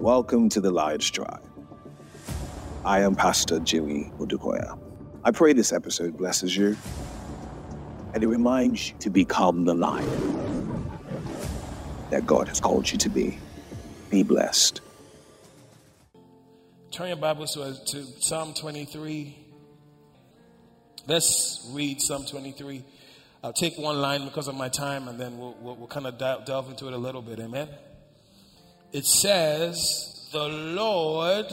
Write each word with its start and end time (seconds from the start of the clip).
Welcome 0.00 0.48
to 0.50 0.60
the 0.60 0.70
Lions 0.70 1.10
Tribe. 1.10 1.42
I 2.84 3.00
am 3.00 3.16
Pastor 3.16 3.58
Jimmy 3.58 4.12
Odukoya. 4.20 4.78
I 5.24 5.32
pray 5.32 5.52
this 5.52 5.72
episode 5.72 6.16
blesses 6.16 6.56
you 6.56 6.76
and 8.14 8.22
it 8.22 8.28
reminds 8.28 8.90
you 8.90 8.96
to 9.00 9.10
become 9.10 9.64
the 9.64 9.74
lion 9.74 10.88
that 12.10 12.28
God 12.28 12.46
has 12.46 12.60
called 12.60 12.92
you 12.92 12.96
to 12.98 13.08
be. 13.08 13.38
Be 14.08 14.22
blessed. 14.22 14.80
Turn 16.92 17.08
your 17.08 17.16
Bibles 17.16 17.54
to, 17.54 17.76
to 17.86 18.06
Psalm 18.20 18.54
23. 18.54 19.36
Let's 21.08 21.68
read 21.72 22.00
Psalm 22.00 22.24
23. 22.24 22.84
I'll 23.42 23.52
take 23.52 23.76
one 23.76 24.00
line 24.00 24.24
because 24.26 24.46
of 24.46 24.54
my 24.54 24.68
time 24.68 25.08
and 25.08 25.18
then 25.18 25.38
we'll, 25.38 25.56
we'll, 25.60 25.74
we'll 25.74 25.88
kind 25.88 26.06
of 26.06 26.18
delve 26.18 26.70
into 26.70 26.86
it 26.86 26.92
a 26.92 26.98
little 26.98 27.20
bit. 27.20 27.40
Amen. 27.40 27.68
It 28.92 29.04
says, 29.04 30.28
The 30.32 30.48
Lord 30.48 31.46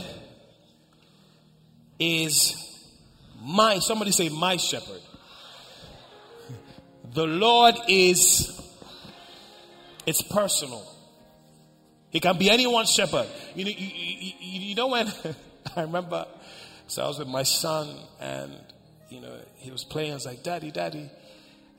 is 2.00 2.56
my, 3.42 3.80
somebody 3.80 4.12
say, 4.12 4.30
my 4.30 4.58
shepherd. 4.58 5.02
The 7.14 7.28
Lord 7.28 7.76
is, 7.88 8.60
it's 10.06 10.22
personal. 10.22 10.86
He 12.10 12.20
can 12.20 12.38
be 12.38 12.50
anyone's 12.50 12.92
shepherd. 12.92 13.28
You 13.56 13.66
know, 13.66 13.72
you, 13.72 13.88
you, 13.88 14.34
you 14.40 14.76
know 14.76 14.88
when, 14.88 15.08
I 15.76 15.82
remember, 15.82 16.26
so 16.88 17.04
I 17.04 17.08
was 17.08 17.20
with 17.20 17.30
my 17.30 17.44
son 17.44 17.96
and, 18.20 18.54
you 19.10 19.22
know, 19.22 19.38
he 19.58 19.72
was 19.72 19.86
playing. 19.86 20.12
I 20.12 20.16
was 20.16 20.26
like, 20.26 20.44
Daddy, 20.44 20.72
Daddy. 20.72 21.10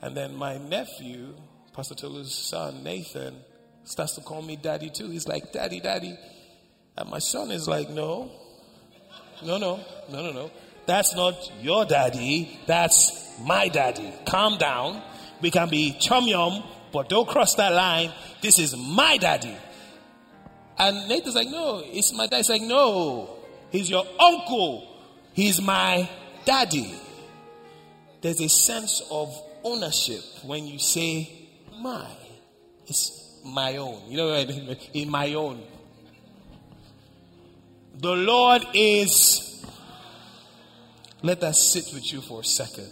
And 0.00 0.16
then 0.16 0.36
my 0.36 0.56
nephew, 0.56 1.34
Pastor 1.74 1.94
Tolu's 1.94 2.34
son, 2.34 2.82
Nathan, 2.82 3.36
starts 3.86 4.14
to 4.16 4.20
call 4.20 4.42
me 4.42 4.56
Daddy 4.56 4.90
too. 4.90 5.08
He's 5.08 5.26
like, 5.26 5.52
Daddy, 5.52 5.80
Daddy. 5.80 6.18
And 6.98 7.10
my 7.10 7.18
son 7.18 7.50
is 7.50 7.66
like, 7.66 7.88
No, 7.90 8.30
no, 9.42 9.58
no, 9.58 9.80
no, 10.10 10.22
no, 10.22 10.32
no. 10.32 10.50
That's 10.86 11.14
not 11.16 11.34
your 11.60 11.84
daddy. 11.84 12.58
That's 12.66 13.38
my 13.42 13.68
daddy. 13.68 14.12
Calm 14.24 14.56
down. 14.56 15.02
We 15.40 15.50
can 15.50 15.68
be 15.68 15.96
chum 15.98 16.26
yum, 16.26 16.62
but 16.92 17.08
don't 17.08 17.28
cross 17.28 17.56
that 17.56 17.72
line. 17.72 18.12
This 18.40 18.58
is 18.58 18.76
my 18.76 19.18
daddy. 19.18 19.56
And 20.78 21.08
Nathan's 21.08 21.34
like, 21.34 21.48
no, 21.48 21.82
it's 21.84 22.12
my 22.12 22.26
dad. 22.26 22.36
He's 22.36 22.50
like, 22.50 22.62
no, 22.62 23.30
he's 23.70 23.90
your 23.90 24.06
uncle. 24.20 24.86
He's 25.32 25.60
my 25.60 26.08
daddy. 26.44 26.94
There's 28.20 28.40
a 28.40 28.48
sense 28.48 29.02
of 29.10 29.36
ownership 29.64 30.22
when 30.44 30.66
you 30.66 30.78
say 30.78 31.30
my. 31.80 32.08
It's 32.86 33.25
my 33.46 33.76
own. 33.76 34.10
You 34.10 34.16
know 34.16 34.28
what 34.28 34.38
I 34.38 34.44
mean? 34.46 34.76
In 34.94 35.10
my 35.10 35.34
own. 35.34 35.62
The 37.98 38.14
Lord 38.14 38.62
is. 38.74 39.64
Let 41.22 41.40
that 41.40 41.56
sit 41.56 41.92
with 41.94 42.12
you 42.12 42.20
for 42.20 42.40
a 42.40 42.44
second. 42.44 42.90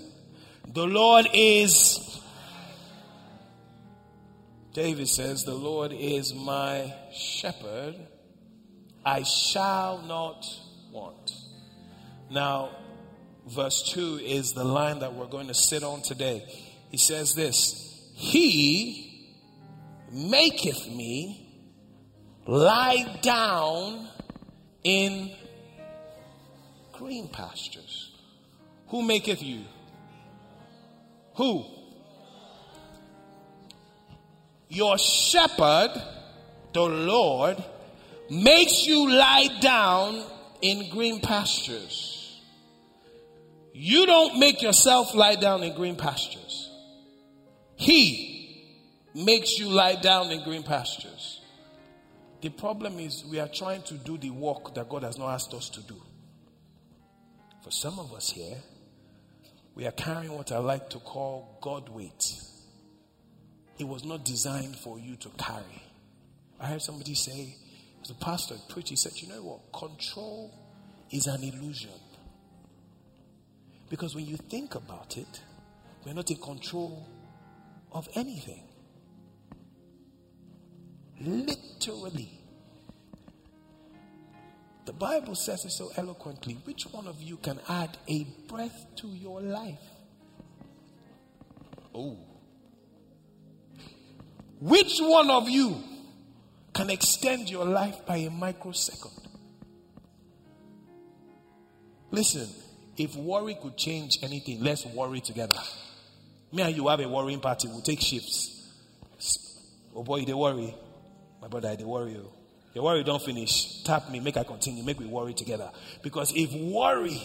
The 0.66 0.86
Lord 0.86 1.27
is. 1.32 2.20
David 4.72 5.08
says, 5.08 5.44
The 5.44 5.55
Lord 5.55 5.92
is 5.92 6.34
my 6.34 6.92
shepherd. 7.12 7.94
I 9.05 9.22
shall 9.22 10.02
not 10.02 10.44
want. 10.91 11.32
Now, 12.30 12.70
verse 13.47 13.92
2 13.92 14.20
is 14.25 14.52
the 14.52 14.64
line 14.64 15.00
that 15.00 15.14
we're 15.14 15.27
going 15.27 15.48
to 15.48 15.55
sit 15.55 15.82
on 15.82 16.02
today. 16.02 16.44
He 16.91 16.97
says 16.97 17.34
this 17.34 18.10
He 18.14 19.03
maketh 20.15 20.87
me 20.89 21.45
lie 22.47 23.19
down 23.20 24.09
in 24.84 25.34
green 26.93 27.29
pastures. 27.29 28.12
Who 28.89 29.03
maketh 29.03 29.43
you? 29.43 29.65
Who? 31.34 31.65
Your 34.69 34.97
shepherd, 34.99 36.00
the 36.72 36.83
Lord, 36.83 37.62
makes 38.31 38.87
you 38.87 39.11
lie 39.11 39.49
down 39.61 40.22
in 40.62 40.91
green 40.91 41.21
pastures. 41.21 42.41
You 43.72 44.06
don't 44.06 44.38
make 44.38 44.62
yourself 44.62 45.15
lie 45.15 45.34
down 45.34 45.65
in 45.65 45.75
green 45.75 45.97
pastures. 45.97 46.71
He 47.75 48.34
makes 49.14 49.58
you 49.58 49.69
lie 49.69 49.94
down 49.94 50.30
in 50.30 50.42
green 50.42 50.62
pastures. 50.62 51.41
The 52.41 52.50
problem 52.50 52.98
is 52.98 53.25
we 53.30 53.38
are 53.38 53.48
trying 53.48 53.82
to 53.82 53.94
do 53.94 54.19
the 54.19 54.30
work 54.30 54.75
that 54.75 54.88
God 54.88 55.04
has 55.04 55.16
not 55.16 55.30
asked 55.30 55.54
us 55.54 55.70
to 55.70 55.80
do. 55.82 55.97
For 57.62 57.70
some 57.70 57.98
of 57.98 58.12
us 58.12 58.30
here, 58.30 58.58
we 59.75 59.86
are 59.86 59.92
carrying 59.92 60.32
what 60.32 60.52
I 60.52 60.58
like 60.58 60.91
to 60.91 60.98
call 60.98 61.58
God 61.62 61.88
weight. 61.88 62.34
It 63.78 63.84
was 63.84 64.04
not 64.04 64.25
designed 64.25 64.76
for 64.76 64.98
you 64.98 65.16
to 65.16 65.28
carry. 65.31 65.82
I 66.60 66.66
heard 66.66 66.82
somebody 66.82 67.14
say, 67.14 67.56
as 68.02 68.10
a 68.10 68.14
pastor 68.14 68.56
preach, 68.69 68.91
he 68.91 68.96
said, 68.96 69.12
you 69.16 69.28
know 69.28 69.42
what? 69.42 69.72
Control 69.72 70.52
is 71.10 71.26
an 71.26 71.42
illusion. 71.42 71.91
Because 73.88 74.14
when 74.14 74.26
you 74.26 74.36
think 74.36 74.75
about 74.75 75.16
it, 75.16 75.41
we're 76.04 76.14
not 76.14 76.31
in 76.31 76.36
control 76.36 77.08
of 77.92 78.08
anything. 78.14 78.62
Literally. 81.20 82.41
The 84.84 84.92
Bible 84.92 85.34
says 85.34 85.64
it 85.64 85.70
so 85.70 85.91
eloquently. 85.97 86.54
Which 86.64 86.84
one 86.84 87.06
of 87.06 87.22
you 87.22 87.36
can 87.38 87.58
add 87.69 87.97
a 88.06 88.25
breath 88.48 88.86
to 88.97 89.08
your 89.08 89.41
life? 89.41 89.80
Oh. 91.94 92.19
Which 94.60 94.98
one 95.00 95.30
of 95.30 95.48
you 95.48 95.82
can 96.72 96.91
extend 96.91 97.48
your 97.48 97.64
life 97.64 98.04
by 98.06 98.16
a 98.19 98.31
microsecond? 98.31 99.12
Listen, 102.10 102.48
if 102.96 103.16
worry 103.16 103.56
could 103.60 103.76
change 103.76 104.19
anything, 104.22 104.62
let's 104.62 104.84
worry 104.86 105.20
together. 105.20 105.56
Me 106.52 106.62
and 106.62 106.76
you 106.76 106.88
have 106.88 107.00
a 107.00 107.08
worrying 107.08 107.41
party, 107.41 107.69
we'll 107.69 107.81
take 107.81 108.00
shifts. 108.00 108.70
Oh 109.94 110.02
boy, 110.02 110.25
they 110.25 110.34
worry. 110.34 110.75
My 111.44 111.49
brother, 111.49 111.77
they 111.77 111.84
worry 111.84 112.12
you. 112.12 112.32
Your 112.72 112.84
worry 112.84 113.05
don't 113.05 113.21
finish. 113.21 113.82
Tap 113.82 114.09
me, 114.09 114.19
make 114.19 114.38
I 114.38 114.44
continue, 114.44 114.82
make 114.82 114.99
we 114.99 115.05
worry 115.05 115.34
together. 115.34 115.71
Because 116.03 116.32
if 116.34 116.50
worry 116.55 117.21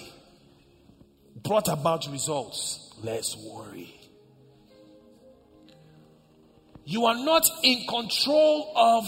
brought 1.42 1.70
about 1.70 2.06
results, 2.12 2.94
let's 3.02 3.38
worry. 3.38 3.96
You 6.84 7.06
are 7.06 7.16
not 7.16 7.50
in 7.64 7.88
control 7.88 8.74
of 8.76 9.08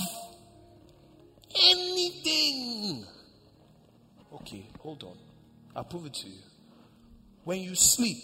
anything. 1.62 3.06
Okay, 4.36 4.66
hold 4.80 5.04
on. 5.04 5.18
I'll 5.76 5.84
prove 5.84 6.06
it 6.06 6.14
to 6.14 6.28
you. 6.30 6.40
When 7.44 7.60
you 7.60 7.76
sleep, 7.76 8.24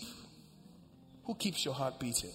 who 1.26 1.36
keeps 1.36 1.66
your 1.66 1.74
heart 1.74 2.00
beating? 2.00 2.32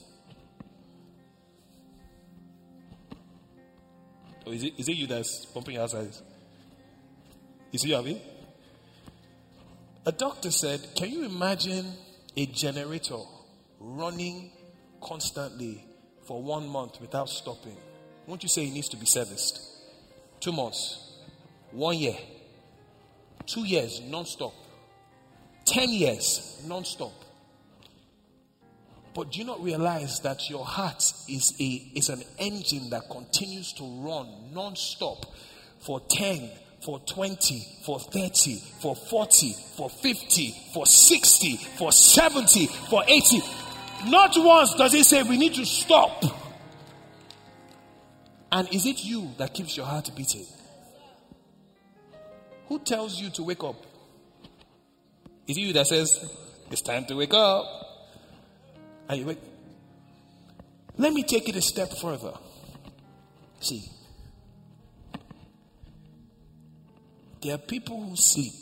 Or 4.47 4.53
is 4.53 4.64
it, 4.64 4.75
is 4.78 4.88
it 4.88 4.97
you 4.97 5.06
that's 5.06 5.47
pumping 5.47 5.75
your 5.75 5.84
eyes? 5.84 6.22
Is 7.72 7.84
it 7.84 7.88
you, 7.88 7.97
Abby? 7.97 8.20
A 10.04 10.12
doctor 10.12 10.50
said, 10.50 10.80
Can 10.97 11.10
you 11.10 11.25
imagine 11.25 11.86
a 12.36 12.47
generator 12.47 13.19
running 13.78 14.50
constantly 15.00 15.84
for 16.26 16.42
one 16.42 16.69
month 16.69 17.00
without 17.00 17.28
stopping? 17.28 17.76
Won't 18.26 18.42
you 18.42 18.48
say 18.48 18.66
it 18.66 18.72
needs 18.72 18.88
to 18.91 18.97
be 18.97 19.06
serviced? 19.06 19.60
Two 20.41 20.52
months, 20.52 21.19
one 21.70 21.96
year, 21.96 22.16
two 23.46 23.64
years 23.64 24.00
non 24.00 24.26
stop, 24.26 24.55
ten 25.64 25.88
years 25.88 26.62
non 26.66 26.84
stop. 26.84 27.12
But 29.14 29.32
do 29.32 29.41
you 29.41 29.44
not 29.44 29.62
realize 29.62 30.20
that 30.20 30.49
your 30.49 30.64
heart 30.64 31.03
is 31.29 31.55
a 31.61 31.64
is 31.94 32.09
an 32.09 32.23
engine 32.38 32.91
that 32.91 33.11
continues 33.11 33.73
to 33.75 33.85
run 33.85 34.26
non-stop 34.55 35.26
for 35.81 36.00
10, 36.00 36.49
for 36.81 36.99
20, 37.00 37.67
for 37.85 38.00
30, 38.00 38.56
for 38.81 38.97
40, 38.97 39.55
for 39.76 39.91
50, 39.91 40.55
for 40.73 40.87
60, 40.87 41.56
for 41.79 41.93
70, 41.93 42.67
for 42.67 43.03
80. 43.06 43.41
Not 44.06 44.32
once 44.37 44.75
does 44.75 44.94
it 44.94 45.05
say 45.05 45.23
we 45.23 45.37
need 45.37 45.55
to 45.55 45.67
stop. 45.67 46.25
And 48.50 48.73
is 48.73 48.87
it 48.87 49.05
you 49.05 49.31
that 49.38 49.55
keeps 49.55 49.76
your 49.76 49.87
heart 49.87 50.11
beating? 50.17 50.47
Who 52.69 52.79
tells 52.79 53.20
you 53.20 53.31
to 53.31 53.43
wake 53.43 53.64
up? 53.64 53.76
Is 55.47 55.56
it 55.56 55.61
you 55.61 55.73
that 55.73 55.87
says, 55.87 56.31
it's 56.70 56.82
time 56.82 57.05
to 57.06 57.17
wake 57.17 57.35
up? 57.35 57.81
Are 59.12 59.17
you 59.17 59.26
with? 59.26 59.38
Let 60.97 61.12
me 61.12 61.23
take 61.23 61.47
it 61.47 61.56
a 61.56 61.61
step 61.61 61.93
further. 61.93 62.32
See, 63.61 63.85
There 67.43 67.55
are 67.55 67.59
people 67.59 68.00
who 68.00 68.17
sleep. 68.17 68.55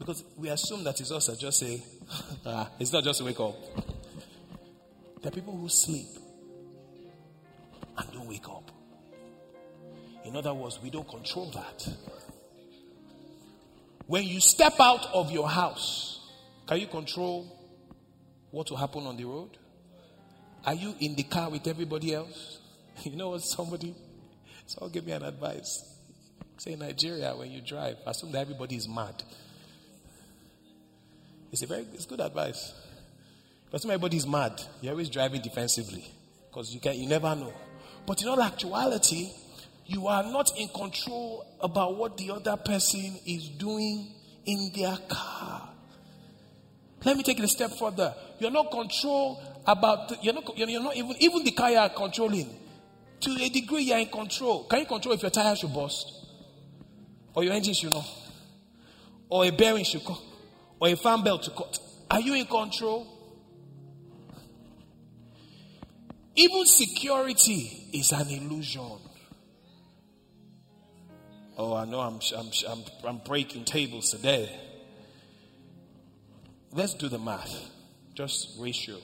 Because 0.00 0.24
we 0.36 0.48
assume 0.48 0.82
that 0.82 1.00
it's 1.00 1.12
us 1.12 1.28
that 1.28 1.38
just 1.38 1.60
say, 1.60 1.80
ah, 2.46 2.68
it's 2.80 2.92
not 2.92 3.04
just 3.04 3.22
wake 3.22 3.38
up. 3.38 3.54
There 5.22 5.28
are 5.28 5.30
people 5.30 5.56
who 5.56 5.68
sleep 5.68 6.08
and 7.98 8.12
don't 8.12 8.26
wake 8.26 8.48
up. 8.48 8.72
In 10.24 10.34
other 10.34 10.54
words, 10.54 10.80
we 10.82 10.90
don't 10.90 11.08
control 11.08 11.52
that. 11.52 11.88
When 14.08 14.24
you 14.24 14.40
step 14.40 14.74
out 14.80 15.06
of 15.12 15.30
your 15.30 15.48
house, 15.48 16.28
can 16.66 16.80
you 16.80 16.88
control 16.88 17.56
what 18.50 18.70
will 18.70 18.76
happen 18.76 19.06
on 19.06 19.16
the 19.16 19.24
road? 19.24 19.50
Are 20.64 20.74
you 20.74 20.94
in 21.00 21.14
the 21.14 21.22
car 21.22 21.50
with 21.50 21.66
everybody 21.66 22.14
else? 22.14 22.58
You 23.04 23.14
know 23.14 23.28
what? 23.30 23.42
Somebody, 23.42 23.94
someone 24.66 24.90
give 24.90 25.04
me 25.04 25.12
an 25.12 25.22
advice. 25.22 25.84
Say 26.56 26.72
in 26.72 26.78
Nigeria, 26.78 27.34
when 27.36 27.50
you 27.50 27.60
drive, 27.60 27.96
assume 28.06 28.32
that 28.32 28.38
everybody 28.38 28.76
is 28.76 28.88
mad. 28.88 29.22
It's 31.52 31.62
a 31.62 31.66
very 31.66 31.86
it's 31.92 32.06
good 32.06 32.20
advice. 32.20 32.72
But 33.70 33.84
everybody 33.84 34.16
is 34.16 34.26
mad. 34.26 34.60
You're 34.80 34.92
always 34.92 35.10
driving 35.10 35.42
defensively 35.42 36.04
because 36.48 36.72
you 36.72 36.80
can 36.80 36.98
you 36.98 37.06
never 37.06 37.34
know. 37.34 37.52
But 38.06 38.22
in 38.22 38.28
all 38.28 38.40
actuality, 38.40 39.30
you 39.86 40.06
are 40.06 40.22
not 40.22 40.56
in 40.58 40.68
control 40.68 41.44
about 41.60 41.96
what 41.96 42.16
the 42.16 42.30
other 42.30 42.56
person 42.56 43.18
is 43.26 43.48
doing 43.48 44.06
in 44.46 44.70
their 44.74 44.96
car. 45.08 45.55
Let 47.06 47.16
me 47.16 47.22
take 47.22 47.38
it 47.38 47.44
a 47.44 47.48
step 47.48 47.70
further. 47.70 48.12
You're 48.40 48.50
not 48.50 48.68
control 48.72 49.40
about 49.64 50.24
you're 50.24 50.34
not 50.34 50.58
you're 50.58 50.82
not 50.82 50.96
even 50.96 51.14
even 51.20 51.44
the 51.44 51.52
car 51.52 51.70
you 51.70 51.78
are 51.78 51.88
controlling. 51.88 52.50
To 53.20 53.30
a 53.30 53.48
degree, 53.48 53.82
you're 53.82 53.98
in 53.98 54.08
control. 54.08 54.64
Can 54.64 54.80
you 54.80 54.86
control 54.86 55.14
if 55.14 55.22
your 55.22 55.30
tire 55.30 55.54
should 55.54 55.72
burst, 55.72 56.26
or 57.32 57.44
your 57.44 57.52
engine 57.54 57.74
should 57.74 57.92
not, 57.92 58.08
or 59.28 59.44
a 59.44 59.50
bearing 59.50 59.84
should 59.84 60.04
cut, 60.04 60.20
or 60.80 60.88
a 60.88 60.96
fan 60.96 61.22
belt 61.22 61.44
to 61.44 61.50
cut? 61.52 61.78
Are 62.10 62.20
you 62.20 62.34
in 62.34 62.44
control? 62.46 63.06
Even 66.34 66.66
security 66.66 67.88
is 67.92 68.10
an 68.10 68.28
illusion. 68.28 68.98
Oh, 71.56 71.72
I 71.72 71.84
know 71.84 72.00
I'm, 72.00 72.18
I'm, 72.36 72.50
I'm, 72.68 72.84
I'm 73.04 73.18
breaking 73.18 73.64
tables 73.64 74.10
today. 74.10 74.65
Let's 76.76 76.92
do 76.92 77.08
the 77.08 77.18
math. 77.18 77.70
Just 78.14 78.58
ratio. 78.60 78.98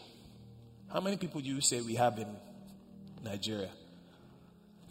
How 0.92 1.00
many 1.00 1.16
people 1.16 1.40
do 1.40 1.48
you 1.48 1.62
say 1.62 1.80
we 1.80 1.94
have 1.94 2.18
in 2.18 2.28
Nigeria? 3.24 3.70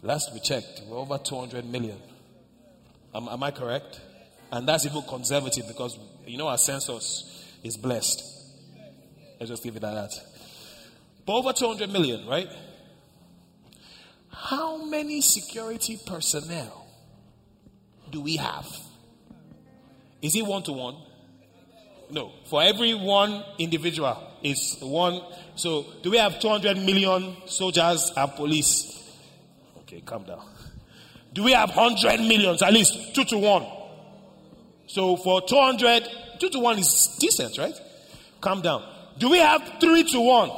Last 0.02 0.32
we 0.34 0.40
checked, 0.40 0.82
we're 0.88 0.96
over 0.96 1.16
200 1.16 1.64
million. 1.64 1.96
Am, 3.14 3.28
am 3.28 3.40
I 3.40 3.52
correct? 3.52 4.00
And 4.50 4.66
that's 4.66 4.84
even 4.84 5.02
conservative 5.02 5.68
because 5.68 5.96
you 6.26 6.36
know 6.36 6.48
our 6.48 6.58
census 6.58 7.56
is 7.62 7.76
blessed. 7.76 8.20
Let's 9.38 9.50
just 9.50 9.64
leave 9.64 9.76
it 9.76 9.84
at 9.84 9.94
that. 9.94 10.10
But 11.24 11.34
over 11.34 11.52
200 11.52 11.88
million, 11.88 12.26
right? 12.26 12.48
How 14.28 14.84
many 14.84 15.20
security 15.20 16.00
personnel 16.04 16.88
do 18.10 18.22
we 18.22 18.38
have? 18.38 18.66
Is 20.20 20.34
it 20.34 20.44
one 20.44 20.64
to 20.64 20.72
one? 20.72 20.96
No. 22.12 22.30
For 22.44 22.62
every 22.62 22.92
one 22.92 23.42
individual 23.58 24.22
is 24.42 24.76
one. 24.80 25.22
So, 25.56 25.86
do 26.02 26.10
we 26.10 26.18
have 26.18 26.38
200 26.38 26.76
million 26.76 27.34
soldiers 27.46 28.12
and 28.14 28.32
police? 28.32 29.18
Okay, 29.80 30.02
calm 30.02 30.24
down. 30.24 30.46
Do 31.32 31.42
we 31.42 31.52
have 31.52 31.74
100 31.74 32.20
millions? 32.20 32.62
At 32.62 32.74
least 32.74 33.14
two 33.14 33.24
to 33.24 33.38
one. 33.38 33.66
So, 34.86 35.16
for 35.16 35.40
200, 35.40 36.06
two 36.38 36.50
to 36.50 36.58
one 36.58 36.78
is 36.78 37.16
decent, 37.18 37.56
right? 37.56 37.74
Calm 38.42 38.60
down. 38.60 38.84
Do 39.16 39.30
we 39.30 39.38
have 39.38 39.62
three 39.80 40.04
to 40.04 40.20
one? 40.20 40.50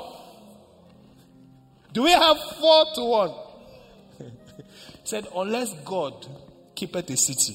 Do 1.93 2.03
we 2.03 2.11
have 2.11 2.37
four 2.59 2.85
to 2.97 3.05
one? 3.05 3.35
said, 5.05 5.29
unless 5.37 5.73
God 5.85 6.27
keepeth 6.75 7.09
a 7.11 7.17
city. 7.17 7.55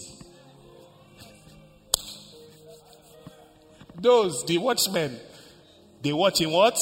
Those, 4.01 4.46
the 4.46 4.57
watchmen, 4.57 5.19
they 6.01 6.13
watch 6.13 6.42
in 6.42 6.51
what? 6.51 6.75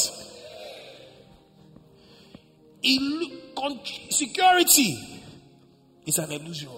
Illu- 2.84 4.12
security 4.12 5.24
is 6.06 6.18
an 6.20 6.32
illusion. 6.32 6.70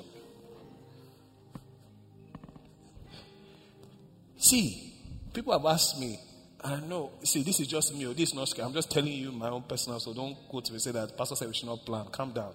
See, 4.38 4.94
people 5.34 5.52
have 5.52 5.66
asked 5.66 6.00
me, 6.00 6.18
I 6.64 6.80
know. 6.80 7.12
See, 7.24 7.44
this 7.44 7.60
is 7.60 7.68
just 7.68 7.94
me. 7.96 8.08
Oh, 8.08 8.14
this 8.14 8.30
is 8.30 8.36
not 8.36 8.48
scary. 8.48 8.68
I'm 8.68 8.74
just 8.74 8.90
telling 8.90 9.12
you 9.12 9.32
my 9.32 9.50
own 9.50 9.64
personal. 9.64 10.00
So 10.00 10.14
don't 10.14 10.36
to 10.66 10.74
me 10.74 10.80
say 10.80 10.92
that 10.92 11.18
Pastor 11.18 11.36
said 11.36 11.48
we 11.48 11.54
should 11.54 11.68
not 11.68 11.86
plan. 11.86 12.06
Calm 12.12 12.32
down. 12.32 12.54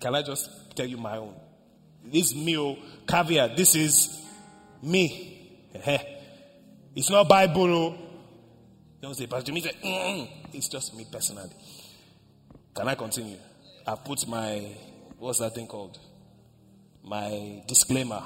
Can 0.00 0.14
I 0.14 0.22
just 0.22 0.76
tell 0.76 0.86
you 0.86 0.96
my 0.96 1.18
own? 1.18 1.34
This 2.04 2.34
meal 2.34 2.76
oh, 2.78 2.82
caveat. 3.06 3.56
This 3.56 3.74
is 3.74 4.20
me. 4.82 5.60
It's 6.94 7.10
not 7.10 7.28
Bible. 7.28 7.74
Oh. 7.74 7.94
Don't 9.00 9.14
say 9.14 9.26
Pastor 9.26 9.52
Me 9.52 9.60
say, 9.60 9.72
mm 9.84 10.28
it's 10.52 10.68
just 10.68 10.96
me 10.96 11.06
personally. 11.10 11.50
Can 12.74 12.88
I 12.88 12.94
continue? 12.94 13.36
I 13.86 13.94
put 13.94 14.26
my 14.26 14.76
what's 15.18 15.38
that 15.40 15.54
thing 15.54 15.66
called? 15.66 15.98
My 17.04 17.62
disclaimer. 17.66 18.22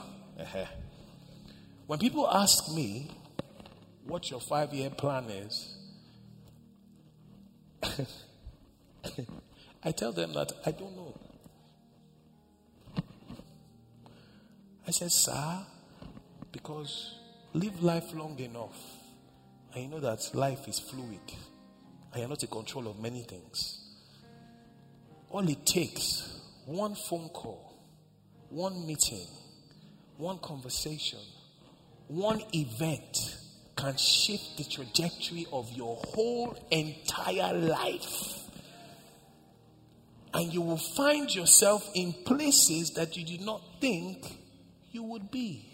When 1.86 1.98
people 1.98 2.28
ask 2.28 2.72
me 2.72 3.10
what 4.06 4.30
your 4.30 4.40
five 4.40 4.72
year 4.72 4.90
plan 4.90 5.24
is, 5.30 5.74
I 9.84 9.92
tell 9.92 10.12
them 10.12 10.32
that 10.34 10.52
I 10.64 10.70
don't 10.70 10.96
know. 10.96 11.14
I 14.86 14.90
said, 14.90 15.12
Sir, 15.12 15.58
because 16.50 17.14
live 17.54 17.82
life 17.82 18.14
long 18.14 18.38
enough, 18.38 18.78
and 19.74 19.84
you 19.84 19.90
know 19.90 20.00
that 20.00 20.34
life 20.34 20.68
is 20.68 20.78
fluid, 20.78 21.20
and 22.12 22.20
you're 22.20 22.28
not 22.28 22.42
in 22.42 22.48
control 22.48 22.88
of 22.88 22.98
many 22.98 23.22
things. 23.22 23.78
All 25.28 25.46
it 25.48 25.66
takes, 25.66 26.40
one 26.66 26.94
phone 26.94 27.28
call, 27.28 27.74
one 28.48 28.86
meeting, 28.86 29.26
one 30.16 30.38
conversation, 30.38 31.18
one 32.08 32.42
event 32.54 33.36
can 33.76 33.96
shift 33.96 34.56
the 34.58 34.64
trajectory 34.64 35.46
of 35.52 35.70
your 35.72 35.96
whole 35.96 36.56
entire 36.70 37.54
life. 37.54 38.38
And 40.34 40.52
you 40.52 40.62
will 40.62 40.78
find 40.78 41.34
yourself 41.34 41.90
in 41.94 42.12
places 42.24 42.92
that 42.92 43.16
you 43.16 43.24
did 43.24 43.42
not 43.42 43.62
think 43.80 44.24
you 44.90 45.02
would 45.02 45.30
be. 45.30 45.68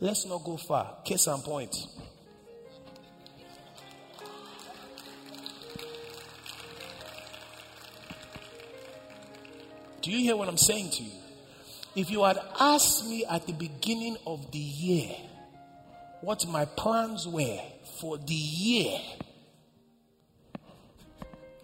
Let's 0.00 0.26
not 0.26 0.44
go 0.44 0.56
far. 0.56 0.96
Case 1.04 1.26
and 1.26 1.42
point. 1.42 1.86
Do 10.02 10.10
you 10.10 10.18
hear 10.18 10.36
what 10.36 10.48
I'm 10.48 10.58
saying 10.58 10.90
to 10.90 11.02
you? 11.02 11.12
If 11.96 12.10
you 12.10 12.24
had 12.24 12.38
asked 12.60 13.08
me 13.08 13.24
at 13.24 13.46
the 13.46 13.52
beginning 13.52 14.18
of 14.26 14.50
the 14.50 14.58
year, 14.58 15.16
what 16.20 16.46
my 16.48 16.64
plans 16.64 17.26
were 17.26 17.60
for 18.00 18.18
the 18.18 18.34
year. 18.34 18.98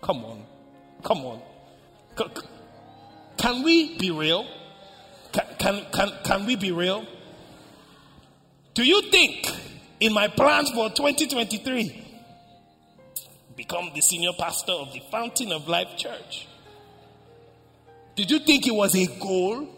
Come 0.00 0.24
on. 0.24 0.44
Come 1.02 1.18
on. 1.26 1.42
Can 3.36 3.62
we 3.62 3.98
be 3.98 4.10
real? 4.10 4.46
Can, 5.32 5.44
can, 5.58 5.86
can, 5.92 6.12
can 6.24 6.46
we 6.46 6.56
be 6.56 6.72
real? 6.72 7.06
Do 8.74 8.84
you 8.84 9.02
think 9.10 9.48
in 10.00 10.12
my 10.12 10.28
plans 10.28 10.70
for 10.70 10.90
2023 10.90 12.06
become 13.56 13.90
the 13.94 14.00
senior 14.00 14.32
pastor 14.38 14.72
of 14.72 14.92
the 14.92 15.00
Fountain 15.10 15.52
of 15.52 15.68
Life 15.68 15.96
Church? 15.96 16.46
Did 18.16 18.30
you 18.30 18.38
think 18.40 18.66
it 18.66 18.74
was 18.74 18.94
a 18.94 19.06
goal 19.18 19.68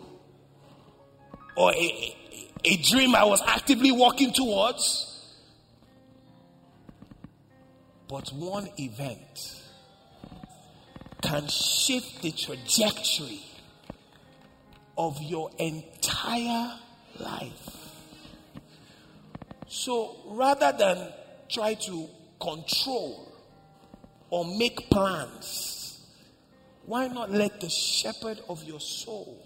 or 1.56 1.72
a, 1.74 2.16
a 2.64 2.76
dream 2.76 3.14
I 3.14 3.24
was 3.24 3.42
actively 3.46 3.92
working 3.92 4.32
towards. 4.32 5.08
But 8.08 8.28
one 8.30 8.68
event 8.78 9.62
can 11.22 11.48
shift 11.48 12.22
the 12.22 12.32
trajectory 12.32 13.42
of 14.98 15.20
your 15.22 15.50
entire 15.58 16.78
life. 17.18 17.91
So 19.72 20.16
rather 20.26 20.70
than 20.78 21.08
try 21.48 21.72
to 21.72 22.06
control 22.38 23.32
or 24.28 24.44
make 24.44 24.90
plans, 24.90 25.98
why 26.84 27.08
not 27.08 27.30
let 27.30 27.58
the 27.58 27.70
shepherd 27.70 28.42
of 28.50 28.62
your 28.64 28.80
soul 28.80 29.42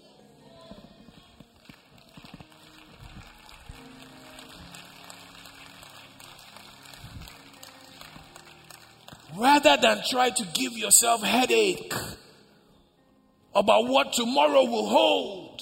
rather 9.37 9.77
than 9.81 10.01
try 10.09 10.29
to 10.31 10.45
give 10.53 10.73
yourself 10.77 11.23
headache 11.23 11.93
about 13.55 13.87
what 13.87 14.11
tomorrow 14.11 14.65
will 14.65 14.89
hold 14.89 15.61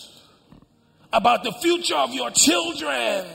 about 1.14 1.44
the 1.44 1.52
future 1.52 1.98
of 1.98 2.16
your 2.16 2.32
children 2.32 3.28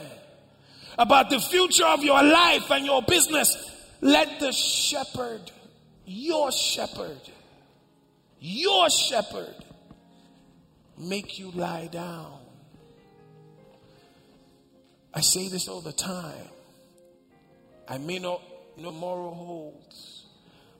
about 1.01 1.31
the 1.31 1.39
future 1.39 1.85
of 1.85 2.03
your 2.03 2.21
life 2.21 2.69
and 2.69 2.85
your 2.85 3.01
business, 3.01 3.57
let 4.01 4.39
the 4.39 4.51
shepherd, 4.51 5.51
your 6.05 6.51
shepherd, 6.51 7.19
your 8.39 8.89
shepherd, 8.89 9.55
make 10.97 11.39
you 11.39 11.49
lie 11.51 11.87
down. 11.87 12.37
I 15.13 15.21
say 15.21 15.47
this 15.47 15.67
all 15.67 15.81
the 15.81 15.91
time. 15.91 16.47
I 17.87 17.97
may 17.97 18.19
not 18.19 18.41
know 18.77 18.91
tomorrow 18.91 19.33
holds, 19.33 20.25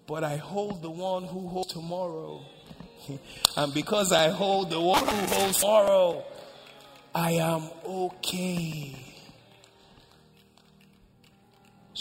but 0.06 0.24
I 0.24 0.38
hold 0.38 0.84
the 0.84 0.92
one 0.92 1.24
who 1.24 1.48
holds 1.48 1.74
tomorrow. 1.74 2.46
and 3.58 3.74
because 3.74 4.12
I 4.12 4.30
hold 4.30 4.70
the 4.70 4.80
one 4.80 5.06
who 5.06 5.26
holds 5.36 5.60
tomorrow, 5.60 6.24
I 7.14 7.32
am 7.32 7.70
okay. 7.84 9.11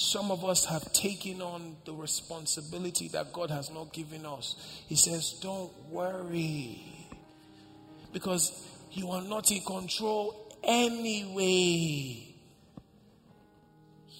Some 0.00 0.30
of 0.30 0.46
us 0.46 0.64
have 0.64 0.94
taken 0.94 1.42
on 1.42 1.76
the 1.84 1.92
responsibility 1.92 3.08
that 3.08 3.34
God 3.34 3.50
has 3.50 3.70
not 3.70 3.92
given 3.92 4.24
us. 4.24 4.56
He 4.86 4.96
says, 4.96 5.38
Don't 5.42 5.70
worry. 5.90 6.80
Because 8.10 8.66
you 8.92 9.10
are 9.10 9.20
not 9.20 9.50
in 9.50 9.60
control 9.60 10.56
anyway. 10.64 12.34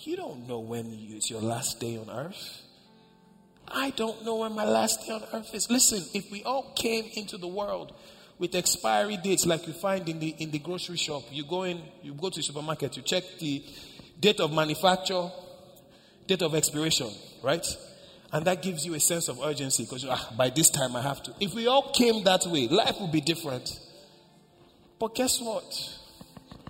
You 0.03 0.17
don't 0.17 0.47
know 0.47 0.61
when 0.61 0.99
it's 1.13 1.31
your 1.31 1.41
last 1.41 1.81
day 1.81 1.97
on 1.97 2.11
earth. 2.11 2.61
I 3.67 3.89
don't 3.89 4.23
know 4.23 4.37
when 4.37 4.53
my 4.53 4.67
last 4.67 5.07
day 5.07 5.15
on 5.15 5.25
earth 5.33 5.55
is. 5.55 5.71
Listen, 5.71 6.05
if 6.13 6.31
we 6.31 6.43
all 6.43 6.75
came 6.77 7.07
into 7.15 7.39
the 7.39 7.49
world 7.49 7.95
with 8.39 8.55
expiry 8.55 9.17
dates 9.17 9.47
like 9.47 9.67
you 9.67 9.73
find 9.73 10.07
in 10.11 10.19
the 10.21 10.29
in 10.29 10.51
the 10.51 10.59
grocery 10.59 10.99
shop, 10.99 11.23
you 11.31 11.47
go 11.47 11.63
in, 11.63 11.81
you 12.03 12.13
go 12.13 12.29
to 12.29 12.37
the 12.37 12.43
supermarket, 12.43 12.99
you 12.99 13.03
check 13.03 13.25
the 13.39 13.65
date 14.21 14.41
of 14.41 14.53
manufacture, 14.53 15.31
date 16.31 16.43
of 16.43 16.55
expiration, 16.55 17.11
right? 17.43 17.67
And 18.33 18.47
that 18.47 18.63
gives 18.63 18.87
you 18.87 18.95
a 18.95 19.01
sense 19.01 19.29
of 19.29 19.41
urgency 19.43 19.83
because 19.83 20.07
ah, 20.09 20.33
by 20.39 20.49
this 20.49 20.71
time 20.71 20.95
I 20.95 21.03
have 21.03 21.21
to. 21.25 21.35
If 21.41 21.55
we 21.55 21.67
all 21.67 21.91
came 21.91 22.23
that 22.23 22.47
way, 22.47 22.69
life 22.69 23.01
would 23.01 23.11
be 23.11 23.21
different. 23.21 23.81
But 25.01 25.17
guess 25.17 25.41
what? 25.41 25.99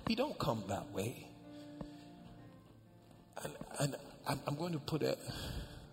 We 0.07 0.15
don't 0.15 0.37
come 0.39 0.63
that 0.67 0.91
way. 0.91 1.27
And, 3.43 3.53
and 3.79 3.95
I'm, 4.27 4.39
I'm 4.47 4.55
going 4.55 4.73
to 4.73 4.79
put 4.79 5.03
a, 5.03 5.15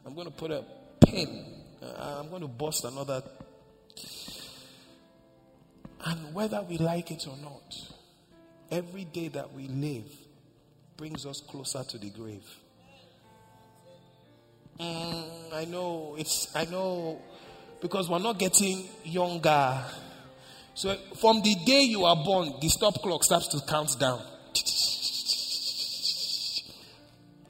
I'm 0.06 0.14
going 0.14 0.26
to 0.26 0.32
put 0.32 0.50
a 0.50 0.64
pin. 1.04 1.44
Uh, 1.82 2.20
I'm 2.20 2.30
going 2.30 2.42
to 2.42 2.48
bust 2.48 2.84
another. 2.84 3.22
And 6.06 6.32
whether 6.32 6.62
we 6.62 6.78
like 6.78 7.10
it 7.10 7.26
or 7.28 7.36
not, 7.36 7.76
every 8.70 9.04
day 9.04 9.28
that 9.28 9.52
we 9.52 9.68
live 9.68 10.10
brings 10.96 11.26
us 11.26 11.42
closer 11.42 11.84
to 11.84 11.98
the 11.98 12.08
grave. 12.08 12.44
Mm, 14.80 15.52
I 15.52 15.64
know 15.64 16.14
it's. 16.18 16.54
I 16.54 16.64
know 16.66 17.20
because 17.80 18.08
we're 18.08 18.18
not 18.18 18.38
getting 18.38 18.88
younger. 19.04 19.82
So 20.74 20.96
from 21.20 21.42
the 21.42 21.56
day 21.66 21.82
you 21.82 22.04
are 22.04 22.16
born, 22.16 22.52
the 22.60 22.68
stop 22.68 22.94
clock 23.02 23.24
starts 23.24 23.48
to 23.48 23.60
count 23.66 23.98
down. 23.98 24.22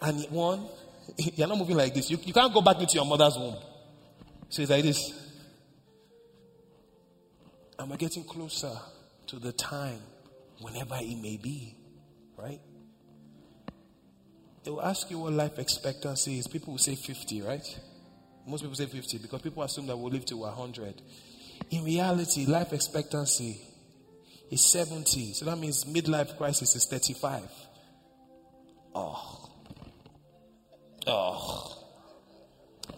And 0.00 0.25
one, 0.30 0.66
you're 1.37 1.49
not 1.49 1.58
moving 1.58 1.76
like 1.76 1.92
this. 1.92 2.11
You, 2.11 2.18
you 2.25 2.32
can't 2.32 2.52
go 2.54 2.62
back 2.62 2.80
into 2.80 2.94
your 2.94 3.04
mother's 3.04 3.37
womb. 3.37 3.56
So 4.49 4.62
it's 4.62 4.70
like 4.70 4.82
this. 4.82 5.12
Am 7.78 7.90
we're 7.90 7.97
getting 7.97 8.25
closer 8.25 8.73
to 9.26 9.38
the 9.38 9.52
time, 9.52 10.00
whenever 10.61 10.97
it 11.00 11.16
may 11.20 11.37
be, 11.37 11.76
right? 12.37 12.61
They 14.65 14.71
will 14.71 14.83
ask 14.83 15.11
you 15.11 15.19
what 15.19 15.33
life 15.33 15.59
expectancy 15.59 16.38
is. 16.38 16.47
People 16.47 16.73
will 16.73 16.79
say 16.79 16.95
50, 16.95 17.43
right? 17.43 17.81
Most 18.47 18.62
people 18.62 18.77
say 18.77 18.87
50 18.87 19.19
because 19.19 19.43
people 19.43 19.62
assume 19.62 19.87
that 19.87 19.97
we'll 19.97 20.12
live 20.12 20.25
to 20.27 20.37
100. 20.37 21.03
In 21.71 21.85
reality, 21.85 22.47
life 22.47 22.73
expectancy 22.73 23.61
is 24.50 24.65
70. 24.65 25.35
So 25.35 25.45
that 25.45 25.59
means 25.59 25.85
midlife 25.85 26.37
crisis 26.37 26.75
is 26.75 26.87
35. 26.87 27.43
Oh. 28.95 29.50
Oh. 31.07 31.75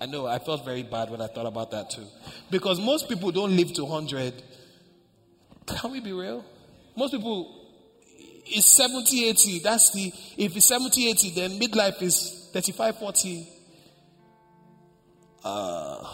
I 0.00 0.06
know, 0.06 0.26
I 0.26 0.38
felt 0.38 0.64
very 0.64 0.82
bad 0.82 1.10
when 1.10 1.20
I 1.20 1.26
thought 1.26 1.46
about 1.46 1.72
that 1.72 1.90
too. 1.90 2.06
Because 2.50 2.80
most 2.80 3.08
people 3.08 3.30
don't 3.32 3.54
live 3.54 3.72
to 3.74 3.84
100. 3.84 4.42
Can 5.66 5.90
we 5.92 6.00
be 6.00 6.12
real? 6.12 6.44
Most 6.96 7.12
people, 7.12 7.59
it's 8.50 8.66
70, 8.76 9.28
80. 9.28 9.58
That's 9.60 9.92
the, 9.92 10.12
if 10.36 10.56
it's 10.56 10.66
70, 10.66 11.08
80, 11.10 11.30
then 11.30 11.50
midlife 11.60 12.02
is 12.02 12.48
35, 12.52 12.98
40. 12.98 13.48
Uh, 15.44 16.04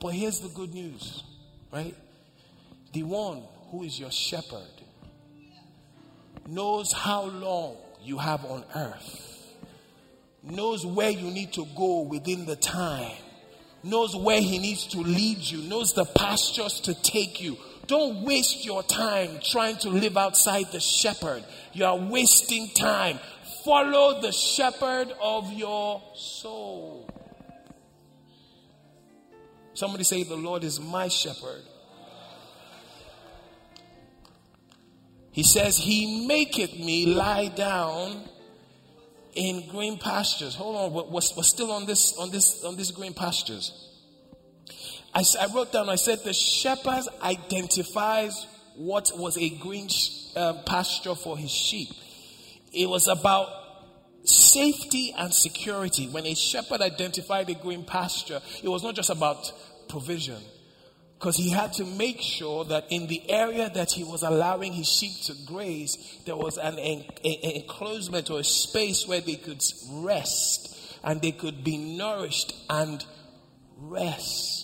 but 0.00 0.08
here's 0.08 0.40
the 0.40 0.48
good 0.48 0.72
news, 0.72 1.22
right? 1.72 1.94
The 2.92 3.02
one 3.02 3.42
who 3.70 3.82
is 3.82 3.98
your 3.98 4.10
shepherd 4.10 4.62
knows 6.46 6.92
how 6.92 7.24
long 7.24 7.76
you 8.02 8.18
have 8.18 8.44
on 8.44 8.64
earth 8.74 9.28
knows 10.42 10.86
where 10.86 11.10
you 11.10 11.30
need 11.30 11.52
to 11.54 11.66
go 11.76 12.02
within 12.02 12.46
the 12.46 12.56
time, 12.56 13.16
knows 13.82 14.16
where 14.16 14.40
he 14.40 14.58
needs 14.58 14.86
to 14.86 14.98
lead 14.98 15.38
you, 15.38 15.58
knows 15.68 15.92
the 15.92 16.04
pastures 16.04 16.80
to 16.80 16.94
take 17.02 17.40
you. 17.40 17.56
Don't 17.88 18.22
waste 18.22 18.66
your 18.66 18.82
time 18.82 19.40
trying 19.42 19.78
to 19.78 19.88
live 19.88 20.18
outside 20.18 20.70
the 20.72 20.78
shepherd. 20.78 21.42
You 21.72 21.86
are 21.86 21.96
wasting 21.96 22.68
time. 22.68 23.18
Follow 23.64 24.20
the 24.20 24.30
shepherd 24.30 25.14
of 25.22 25.50
your 25.54 26.02
soul. 26.14 27.10
Somebody 29.72 30.04
say, 30.04 30.22
The 30.22 30.36
Lord 30.36 30.64
is 30.64 30.78
my 30.78 31.08
shepherd. 31.08 31.62
He 35.32 35.42
says, 35.42 35.78
He 35.78 36.26
maketh 36.26 36.78
me 36.78 37.06
lie 37.06 37.48
down 37.48 38.28
in 39.34 39.66
green 39.68 39.96
pastures. 39.96 40.54
Hold 40.56 40.76
on, 40.76 40.92
we're, 40.92 41.20
we're 41.36 41.42
still 41.42 41.72
on 41.72 41.86
this 41.86 42.18
on 42.18 42.30
this 42.30 42.62
on 42.64 42.76
these 42.76 42.90
green 42.90 43.14
pastures. 43.14 43.87
I, 45.14 45.24
I 45.40 45.46
wrote 45.54 45.72
down. 45.72 45.88
I 45.88 45.96
said 45.96 46.20
the 46.24 46.32
shepherd 46.32 47.04
identifies 47.22 48.46
what 48.76 49.10
was 49.16 49.36
a 49.36 49.50
green 49.50 49.88
uh, 50.36 50.54
pasture 50.64 51.14
for 51.14 51.36
his 51.36 51.50
sheep. 51.50 51.88
It 52.72 52.88
was 52.88 53.08
about 53.08 53.48
safety 54.24 55.14
and 55.16 55.32
security. 55.32 56.08
When 56.08 56.26
a 56.26 56.34
shepherd 56.34 56.80
identified 56.80 57.48
a 57.50 57.54
green 57.54 57.84
pasture, 57.84 58.40
it 58.62 58.68
was 58.68 58.82
not 58.82 58.94
just 58.94 59.10
about 59.10 59.52
provision 59.88 60.40
because 61.18 61.36
he 61.36 61.50
had 61.50 61.72
to 61.72 61.84
make 61.84 62.20
sure 62.20 62.64
that 62.66 62.86
in 62.90 63.08
the 63.08 63.28
area 63.28 63.68
that 63.70 63.90
he 63.90 64.04
was 64.04 64.22
allowing 64.22 64.72
his 64.72 64.88
sheep 64.88 65.20
to 65.22 65.34
graze, 65.46 66.20
there 66.24 66.36
was 66.36 66.58
an 66.58 66.78
en- 66.78 67.04
enclosement 67.24 68.30
or 68.30 68.38
a 68.38 68.44
space 68.44 69.06
where 69.08 69.20
they 69.20 69.34
could 69.34 69.60
rest 69.90 70.76
and 71.02 71.20
they 71.20 71.32
could 71.32 71.64
be 71.64 71.76
nourished 71.76 72.54
and 72.70 73.04
rest. 73.78 74.57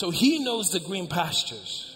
So 0.00 0.08
he 0.08 0.38
knows 0.38 0.70
the 0.70 0.80
green 0.80 1.08
pastures. 1.08 1.94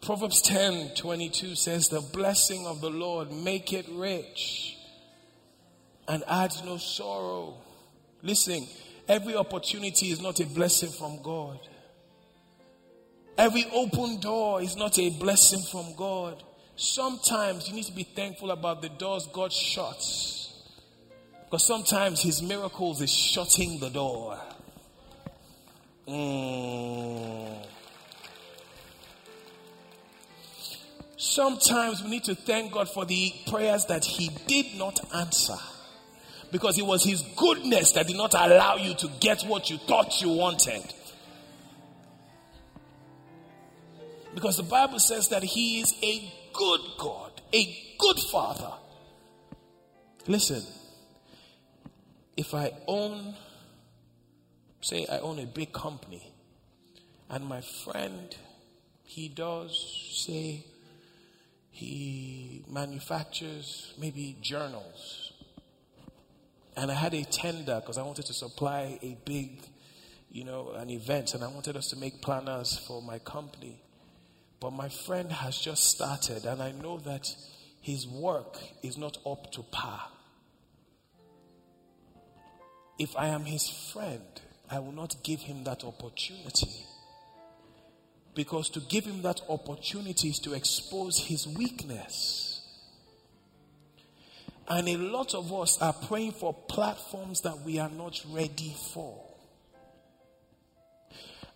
Proverbs 0.00 0.42
10 0.42 0.96
22 0.96 1.54
says, 1.54 1.88
The 1.88 2.00
blessing 2.00 2.66
of 2.66 2.80
the 2.80 2.90
Lord 2.90 3.30
make 3.30 3.72
it 3.72 3.86
rich 3.88 4.76
and 6.08 6.24
adds 6.26 6.64
no 6.64 6.78
sorrow. 6.78 7.58
Listen, 8.22 8.66
Every 9.08 9.36
opportunity 9.36 10.10
is 10.10 10.20
not 10.20 10.40
a 10.40 10.46
blessing 10.46 10.90
from 10.90 11.22
God. 11.22 11.60
Every 13.38 13.64
open 13.72 14.18
door 14.18 14.60
is 14.60 14.76
not 14.76 14.98
a 14.98 15.10
blessing 15.10 15.62
from 15.62 15.94
God. 15.94 16.42
Sometimes 16.74 17.68
you 17.68 17.74
need 17.76 17.86
to 17.86 17.92
be 17.92 18.02
thankful 18.02 18.50
about 18.50 18.82
the 18.82 18.88
doors 18.88 19.28
God 19.32 19.52
shuts. 19.52 20.52
Because 21.44 21.64
sometimes 21.64 22.20
His 22.20 22.42
miracles 22.42 23.00
is 23.00 23.12
shutting 23.12 23.78
the 23.78 23.90
door. 23.90 24.38
Mm. 26.08 27.66
Sometimes 31.16 32.02
we 32.02 32.10
need 32.10 32.24
to 32.24 32.34
thank 32.34 32.72
God 32.72 32.88
for 32.88 33.04
the 33.04 33.32
prayers 33.48 33.84
that 33.86 34.04
He 34.04 34.30
did 34.46 34.76
not 34.76 34.98
answer. 35.14 35.58
Because 36.50 36.78
it 36.78 36.86
was 36.86 37.04
His 37.04 37.22
goodness 37.36 37.92
that 37.92 38.06
did 38.06 38.16
not 38.16 38.32
allow 38.34 38.76
you 38.76 38.94
to 38.94 39.08
get 39.20 39.42
what 39.42 39.68
you 39.68 39.76
thought 39.76 40.22
you 40.22 40.30
wanted. 40.30 40.82
Because 44.34 44.56
the 44.56 44.62
Bible 44.62 44.98
says 44.98 45.28
that 45.28 45.42
He 45.42 45.80
is 45.80 45.94
a 46.02 46.32
good 46.52 46.80
God, 46.98 47.32
a 47.52 47.76
good 47.98 48.18
Father. 48.18 48.72
Listen, 50.26 50.62
if 52.36 52.54
I 52.54 52.72
own, 52.86 53.34
say, 54.80 55.06
I 55.10 55.18
own 55.18 55.38
a 55.38 55.46
big 55.46 55.72
company, 55.72 56.32
and 57.28 57.44
my 57.46 57.60
friend, 57.60 58.34
he 59.04 59.28
does, 59.28 60.12
say, 60.12 60.64
he 61.70 62.64
manufactures 62.68 63.94
maybe 63.98 64.36
journals. 64.40 65.32
And 66.76 66.90
I 66.90 66.94
had 66.94 67.14
a 67.14 67.24
tender 67.24 67.80
because 67.80 67.98
I 67.98 68.02
wanted 68.02 68.26
to 68.26 68.32
supply 68.32 68.98
a 69.02 69.16
big, 69.24 69.62
you 70.30 70.44
know, 70.44 70.72
an 70.72 70.90
event, 70.90 71.34
and 71.34 71.42
I 71.42 71.48
wanted 71.48 71.76
us 71.76 71.88
to 71.90 71.96
make 71.96 72.22
planners 72.22 72.78
for 72.78 73.02
my 73.02 73.18
company. 73.18 73.80
But 74.60 74.72
my 74.72 74.88
friend 74.88 75.30
has 75.30 75.58
just 75.58 75.84
started, 75.84 76.44
and 76.44 76.62
I 76.62 76.72
know 76.72 76.98
that 76.98 77.34
his 77.80 78.06
work 78.06 78.58
is 78.82 78.98
not 78.98 79.18
up 79.24 79.50
to 79.52 79.62
par. 79.62 80.02
If 82.98 83.16
I 83.16 83.28
am 83.28 83.44
his 83.44 83.68
friend, 83.68 84.22
I 84.70 84.78
will 84.78 84.92
not 84.92 85.16
give 85.22 85.40
him 85.40 85.64
that 85.64 85.84
opportunity. 85.84 86.84
Because 88.34 88.68
to 88.70 88.80
give 88.80 89.04
him 89.04 89.22
that 89.22 89.40
opportunity 89.48 90.28
is 90.28 90.38
to 90.40 90.52
expose 90.52 91.18
his 91.18 91.46
weakness. 91.48 92.60
And 94.68 94.88
a 94.88 94.96
lot 94.96 95.34
of 95.34 95.52
us 95.52 95.78
are 95.80 95.94
praying 95.94 96.32
for 96.32 96.52
platforms 96.52 97.40
that 97.40 97.60
we 97.62 97.78
are 97.78 97.88
not 97.88 98.22
ready 98.30 98.74
for. 98.92 99.24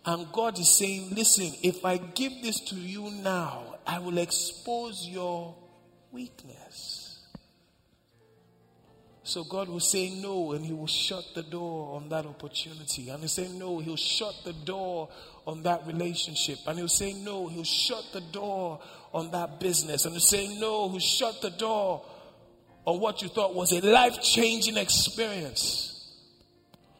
And 0.05 0.29
God 0.31 0.59
is 0.59 0.75
saying, 0.75 1.11
listen, 1.11 1.53
if 1.61 1.85
I 1.85 1.97
give 1.97 2.41
this 2.41 2.59
to 2.61 2.75
you 2.75 3.09
now, 3.11 3.75
I 3.87 3.99
will 3.99 4.17
expose 4.17 5.07
your 5.07 5.55
weakness. 6.11 7.02
So 9.23 9.45
God 9.45 9.69
will 9.69 9.79
say 9.79 10.09
no 10.09 10.51
and 10.51 10.65
He 10.65 10.73
will 10.73 10.85
shut 10.87 11.23
the 11.33 11.43
door 11.43 11.95
on 11.95 12.09
that 12.09 12.25
opportunity. 12.25 13.09
And 13.09 13.19
He'll 13.19 13.29
say 13.29 13.47
no, 13.47 13.79
He'll 13.79 13.95
shut 13.95 14.35
the 14.43 14.51
door 14.51 15.09
on 15.47 15.63
that 15.63 15.87
relationship. 15.87 16.59
And 16.67 16.77
He'll 16.77 16.89
say 16.89 17.13
no, 17.13 17.47
He'll 17.47 17.63
shut 17.63 18.03
the 18.11 18.19
door 18.19 18.81
on 19.13 19.31
that 19.31 19.61
business. 19.61 20.03
And 20.03 20.13
He'll 20.13 20.21
say 20.21 20.57
no, 20.59 20.89
He'll 20.89 20.99
shut 20.99 21.41
the 21.41 21.51
door 21.51 22.05
on 22.85 22.99
what 22.99 23.21
you 23.21 23.29
thought 23.29 23.55
was 23.55 23.71
a 23.71 23.79
life 23.79 24.21
changing 24.21 24.75
experience. 24.75 25.89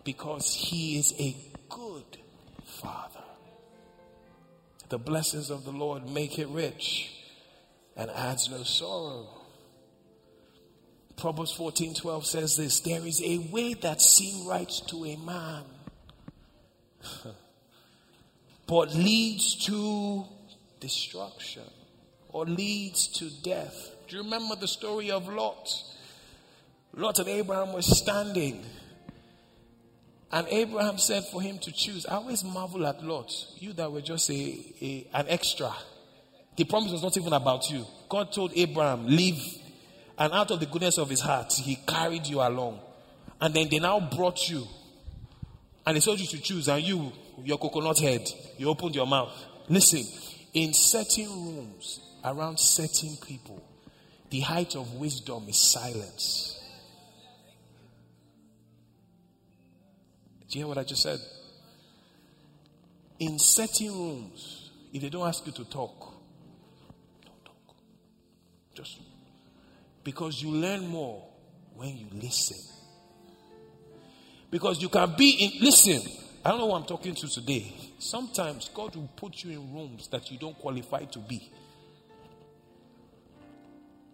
Because 0.06 0.54
He 0.54 0.98
is 0.98 1.14
a 1.20 1.36
good 1.68 2.18
Father. 2.64 3.20
The 4.88 4.98
blessings 4.98 5.50
of 5.50 5.66
the 5.66 5.72
Lord 5.72 6.10
make 6.10 6.40
it 6.40 6.48
rich 6.48 7.12
and 7.98 8.10
adds 8.12 8.50
no 8.50 8.64
sorrow. 8.64 9.43
Proverbs 11.24 11.54
14 11.54 11.94
12 11.94 12.26
says 12.26 12.58
this 12.58 12.82
There 12.82 13.08
is 13.08 13.22
a 13.24 13.38
way 13.50 13.76
that 13.76 14.02
seems 14.02 14.46
right 14.46 14.70
to 14.88 15.06
a 15.06 15.16
man, 15.16 15.64
but 18.68 18.94
leads 18.94 19.56
to 19.68 20.26
destruction 20.82 21.64
or 22.28 22.46
leads 22.46 23.08
to 23.08 23.30
death. 23.42 23.92
Do 24.10 24.18
you 24.18 24.24
remember 24.24 24.58
the 24.58 24.68
story 24.68 25.12
of 25.12 25.30
Lot? 25.30 25.70
Lot 26.94 27.20
and 27.20 27.30
Abraham 27.30 27.72
were 27.72 27.82
standing. 27.82 28.66
And 30.30 30.46
Abraham 30.50 30.98
said 30.98 31.24
for 31.32 31.42
him 31.42 31.58
to 31.60 31.72
choose. 31.72 32.06
I 32.06 32.16
always 32.16 32.44
marvel 32.44 32.86
at 32.86 33.02
Lot, 33.02 33.32
you 33.60 33.72
that 33.72 33.90
were 33.90 34.02
just 34.02 34.30
a, 34.30 34.34
a, 34.34 35.08
an 35.14 35.28
extra. 35.30 35.74
The 36.58 36.66
promise 36.66 36.92
was 36.92 37.02
not 37.02 37.16
even 37.16 37.32
about 37.32 37.70
you. 37.70 37.86
God 38.10 38.34
told 38.34 38.52
Abraham, 38.58 39.08
Leave 39.08 39.63
and 40.18 40.34
out 40.34 40.52
of 40.52 40.60
the 40.60 40.66
goodness 40.66 40.98
of 40.98 41.10
his 41.10 41.22
heart, 41.22 41.54
he 41.54 41.76
carried 41.88 42.28
you 42.28 42.42
along. 42.42 42.80
And 43.42 43.54
then 43.54 43.68
they 43.70 43.80
now 43.80 44.00
brought 44.00 44.50
you. 44.50 44.66
And 45.86 45.98
they 45.98 46.02
told 46.02 46.20
you 46.20 46.28
to 46.28 46.42
choose. 46.42 46.68
And 46.68 46.84
you, 46.84 47.12
your 47.44 47.58
coconut 47.58 48.00
head, 48.00 48.28
you 48.58 48.70
opened 48.70 48.96
your 48.96 49.08
mouth. 49.08 49.34
Listen, 49.68 50.04
in 50.54 50.74
certain 50.74 51.30
rooms, 51.30 52.00
around 52.24 52.60
certain 52.60 53.18
people, 53.26 53.62
the 54.30 54.40
height 54.42 54.76
of 54.76 54.94
wisdom 54.94 55.46
is 55.48 55.58
silence. 55.58 56.60
Do 60.50 60.60
you 60.60 60.66
hear 60.66 60.68
what 60.68 60.78
I 60.78 60.84
just 60.84 61.02
said? 61.02 61.20
In 63.20 63.40
certain 63.40 63.88
rooms, 63.88 64.70
if 64.94 65.02
they 65.02 65.10
don't 65.10 65.28
ask 65.28 65.46
you 65.48 65.52
to 65.54 65.66
talk, 65.66 66.14
don't 67.26 67.46
talk. 67.46 67.76
Just 68.76 69.00
because 70.04 70.42
you 70.42 70.52
learn 70.52 70.88
more 70.88 71.28
when 71.76 71.98
you 71.98 72.08
listen. 72.14 72.58
Because 74.52 74.82
you 74.82 74.90
can 74.90 75.16
be 75.18 75.32
in, 75.32 75.64
listen, 75.64 76.02
I 76.46 76.50
don't 76.50 76.60
know 76.60 76.70
who 76.70 76.76
I'm 76.76 76.86
talking 76.86 77.16
to 77.16 77.28
today. 77.28 77.74
Sometimes 78.00 78.70
God 78.74 78.96
will 78.96 79.10
put 79.16 79.44
you 79.44 79.52
in 79.52 79.74
rooms 79.74 80.08
that 80.10 80.30
you 80.30 80.38
don't 80.38 80.58
qualify 80.58 81.06
to 81.06 81.20
be. 81.20 81.52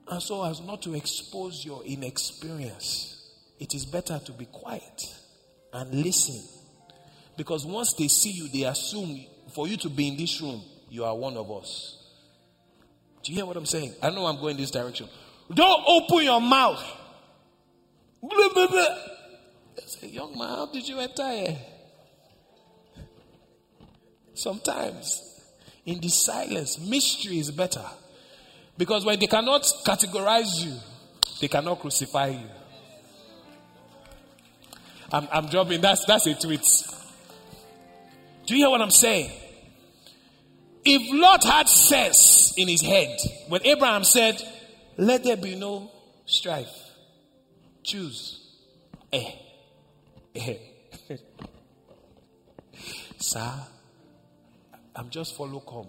And 0.08 0.22
so, 0.22 0.44
as 0.44 0.62
not 0.62 0.82
to 0.84 0.96
expose 0.96 1.64
your 1.64 1.84
inexperience, 1.84 3.32
it 3.60 3.76
is 3.76 3.86
better 3.86 4.20
to 4.20 4.32
be 4.32 4.46
quiet 4.46 5.04
and 5.74 5.94
listen. 5.94 6.42
Because 7.38 7.66
once 7.66 7.94
they 7.94 8.08
see 8.08 8.32
you, 8.32 8.48
they 8.48 8.64
assume 8.64 9.26
for 9.54 9.68
you 9.68 9.78
to 9.78 9.90
be 9.90 10.08
in 10.08 10.18
this 10.18 10.42
room, 10.42 10.64
you 10.90 11.04
are 11.04 11.16
one 11.16 11.38
of 11.38 11.52
us. 11.52 11.98
Do 13.24 13.32
you 13.32 13.38
hear 13.38 13.46
what 13.46 13.58
I'm 13.58 13.66
saying? 13.66 13.94
I 14.02 14.10
know 14.10 14.26
I'm 14.26 14.40
going 14.40 14.58
this 14.58 14.72
direction. 14.72 15.08
Don't 15.54 15.84
open 15.88 16.24
your 16.24 16.42
mouth. 16.42 16.84
Blah, 18.22 18.50
blah, 18.54 18.68
blah. 18.68 18.98
I 19.78 19.82
say, 19.86 20.08
young 20.08 20.38
man, 20.38 20.48
how 20.50 20.66
did 20.68 20.88
you 20.88 21.00
enter 21.00 21.30
here? 21.30 21.58
Sometimes 24.34 25.42
in 25.86 26.00
the 26.00 26.10
silence, 26.10 26.80
mystery 26.80 27.40
is 27.40 27.52
better. 27.52 27.86
Because 28.78 29.04
when 29.04 29.20
they 29.20 29.28
cannot 29.28 29.64
categorize 29.86 30.64
you, 30.64 30.74
they 31.42 31.48
cannot 31.48 31.80
crucify 31.80 32.28
you. 32.28 32.48
I'm, 35.12 35.28
I'm 35.32 35.48
dropping, 35.48 35.82
that's, 35.82 36.06
that's 36.06 36.28
a 36.28 36.36
tweet. 36.36 36.66
Do 38.46 38.56
you 38.56 38.62
hear 38.62 38.70
what 38.70 38.82
I'm 38.82 38.92
saying? 38.92 39.32
If 40.86 41.14
Lot 41.14 41.44
had 41.44 41.68
sense 41.68 42.54
in 42.56 42.68
his 42.68 42.82
head, 42.82 43.18
when 43.48 43.66
Abraham 43.66 44.04
said, 44.04 44.42
let 45.00 45.24
there 45.24 45.38
be 45.38 45.56
no 45.56 45.90
strife. 46.26 46.68
Choose. 47.84 48.46
Eh. 49.12 49.32
Eh. 50.36 50.58
Sir, 53.18 53.52
I'm 54.96 55.10
just 55.10 55.36
follow 55.36 55.60
come. 55.62 55.88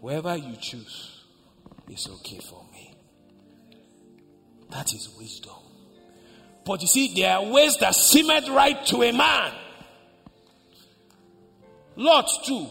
Whoever 0.00 0.36
you 0.36 0.56
choose 0.56 1.24
is 1.88 2.08
okay 2.08 2.38
for 2.38 2.62
me. 2.72 2.94
That 4.70 4.92
is 4.92 5.08
wisdom. 5.18 5.54
But 6.64 6.82
you 6.82 6.88
see, 6.88 7.14
there 7.14 7.36
are 7.36 7.44
ways 7.46 7.78
that 7.78 7.94
seemed 7.94 8.48
right 8.48 8.84
to 8.86 9.02
a 9.02 9.12
man. 9.12 9.52
Lot 11.96 12.28
too 12.44 12.66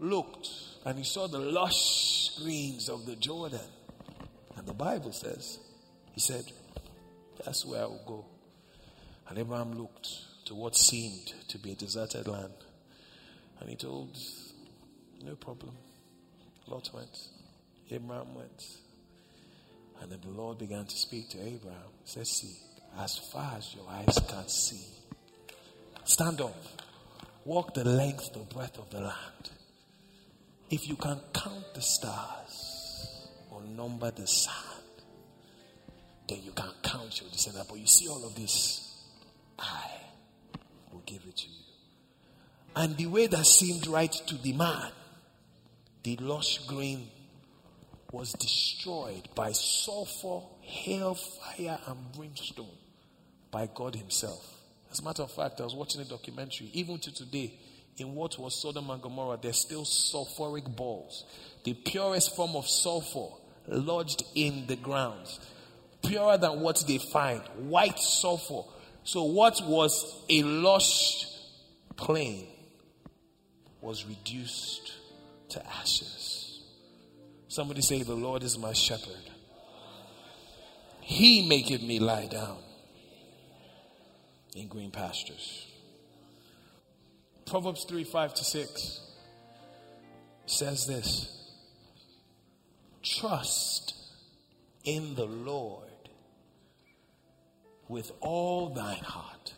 looked 0.00 0.48
and 0.86 0.98
he 0.98 1.04
saw 1.04 1.26
the 1.26 1.38
lush 1.38 2.30
greens 2.40 2.88
of 2.88 3.04
the 3.04 3.16
Jordan. 3.16 3.60
And 4.64 4.70
the 4.70 4.82
Bible 4.82 5.12
says, 5.12 5.58
He 6.12 6.20
said, 6.20 6.50
That's 7.44 7.66
where 7.66 7.82
I 7.82 7.84
will 7.84 8.02
go. 8.06 8.24
And 9.28 9.36
Abraham 9.36 9.74
looked 9.74 10.08
to 10.46 10.54
what 10.54 10.74
seemed 10.74 11.34
to 11.48 11.58
be 11.58 11.72
a 11.72 11.74
deserted 11.74 12.26
land. 12.26 12.54
And 13.60 13.68
he 13.68 13.76
told, 13.76 14.16
No 15.22 15.34
problem. 15.34 15.76
Lot 16.66 16.88
went. 16.94 17.14
Abraham 17.90 18.34
went. 18.34 18.64
And 20.00 20.10
then 20.10 20.20
the 20.22 20.30
Lord 20.30 20.56
began 20.56 20.86
to 20.86 20.96
speak 20.96 21.28
to 21.30 21.38
Abraham. 21.40 21.90
He 22.02 22.10
said, 22.10 22.26
See, 22.26 22.56
as 22.98 23.18
far 23.18 23.56
as 23.58 23.74
your 23.74 23.86
eyes 23.86 24.18
can 24.26 24.48
see, 24.48 24.86
stand 26.04 26.40
up. 26.40 26.56
Walk 27.44 27.74
the 27.74 27.84
length, 27.84 28.32
the 28.32 28.38
breadth 28.38 28.78
of 28.78 28.88
the 28.88 29.00
land. 29.00 29.50
If 30.70 30.88
you 30.88 30.96
can 30.96 31.20
count 31.34 31.74
the 31.74 31.82
stars, 31.82 32.73
number 33.62 34.10
the 34.10 34.26
sand, 34.26 34.56
then 36.28 36.42
you 36.42 36.52
can 36.52 36.70
count 36.82 37.20
your 37.20 37.30
descendants. 37.30 37.68
But 37.70 37.78
you 37.78 37.86
see 37.86 38.08
all 38.08 38.24
of 38.24 38.34
this, 38.34 39.04
I 39.58 39.90
will 40.92 41.02
give 41.06 41.22
it 41.28 41.36
to 41.36 41.48
you. 41.48 41.54
And 42.76 42.96
the 42.96 43.06
way 43.06 43.26
that 43.26 43.46
seemed 43.46 43.86
right 43.86 44.12
to 44.12 44.36
the 44.36 44.52
man, 44.52 44.90
the 46.02 46.16
lush 46.16 46.58
green 46.66 47.08
was 48.10 48.32
destroyed 48.32 49.28
by 49.34 49.52
sulfur, 49.52 50.46
hail, 50.60 51.14
fire, 51.14 51.78
and 51.86 52.12
brimstone 52.12 52.66
by 53.50 53.68
God 53.72 53.94
Himself. 53.94 54.54
As 54.90 55.00
a 55.00 55.04
matter 55.04 55.22
of 55.22 55.30
fact, 55.30 55.60
I 55.60 55.64
was 55.64 55.74
watching 55.74 56.00
a 56.00 56.04
documentary, 56.04 56.70
even 56.72 56.98
to 56.98 57.12
today, 57.12 57.54
in 57.96 58.14
what 58.14 58.38
was 58.38 58.60
Sodom 58.60 58.90
and 58.90 59.00
Gomorrah, 59.00 59.38
there's 59.40 59.58
still 59.58 59.84
sulfuric 59.84 60.74
balls. 60.76 61.24
The 61.64 61.74
purest 61.74 62.34
form 62.34 62.56
of 62.56 62.66
sulfur 62.66 63.36
lodged 63.66 64.22
in 64.34 64.66
the 64.66 64.76
ground, 64.76 65.38
purer 66.06 66.36
than 66.38 66.60
what 66.60 66.82
they 66.86 66.98
find, 66.98 67.42
white 67.56 67.98
sulfur 67.98 68.62
So, 69.04 69.24
what 69.24 69.60
was 69.66 70.24
a 70.28 70.42
lush 70.42 71.26
plain 71.96 72.46
was 73.80 74.06
reduced 74.06 74.92
to 75.50 75.66
ashes. 75.66 76.62
Somebody 77.48 77.82
say, 77.82 78.02
The 78.02 78.14
Lord 78.14 78.42
is 78.42 78.58
my 78.58 78.72
shepherd. 78.72 79.30
He 81.00 81.46
maketh 81.46 81.82
me 81.82 82.00
lie 82.00 82.26
down 82.26 82.56
in 84.56 84.68
green 84.68 84.90
pastures. 84.90 85.66
Proverbs 87.46 87.84
3 87.84 88.04
5 88.04 88.34
to 88.34 88.44
6 88.44 89.00
says 90.46 90.86
this 90.86 91.43
Trust 93.20 93.94
in 94.84 95.14
the 95.14 95.26
Lord 95.26 95.84
with 97.88 98.10
all 98.20 98.70
thine 98.70 99.04
heart 99.04 99.54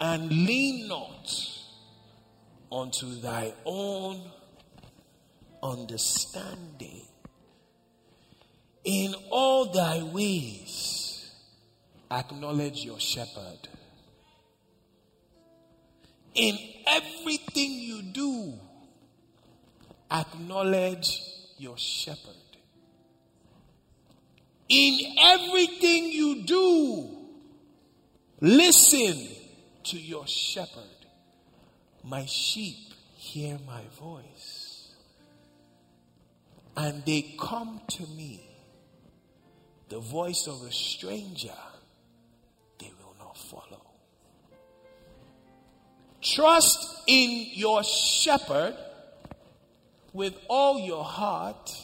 and 0.00 0.28
lean 0.28 0.86
not 0.88 1.34
unto 2.70 3.20
thy 3.20 3.54
own 3.64 4.20
understanding. 5.62 7.06
In 8.84 9.14
all 9.30 9.66
thy 9.66 10.02
ways, 10.02 11.30
acknowledge 12.10 12.84
your 12.84 13.00
shepherd. 13.00 13.68
In 16.34 16.58
everything 16.86 17.70
you 17.70 18.02
do, 18.02 18.54
acknowledge 20.10 21.20
your 21.56 21.78
shepherd. 21.78 22.41
In 24.72 25.18
everything 25.20 26.10
you 26.10 26.44
do, 26.44 27.10
listen 28.40 29.28
to 29.84 29.98
your 29.98 30.26
shepherd. 30.26 30.82
My 32.02 32.24
sheep 32.24 32.78
hear 33.14 33.58
my 33.66 33.82
voice, 34.00 34.94
and 36.74 37.04
they 37.04 37.34
come 37.38 37.82
to 37.86 38.06
me. 38.16 38.48
The 39.90 39.98
voice 39.98 40.46
of 40.46 40.62
a 40.62 40.72
stranger, 40.72 41.52
they 42.78 42.90
will 42.98 43.14
not 43.18 43.36
follow. 43.36 43.90
Trust 46.22 47.02
in 47.06 47.46
your 47.52 47.84
shepherd 47.84 48.74
with 50.14 50.34
all 50.48 50.78
your 50.80 51.04
heart 51.04 51.76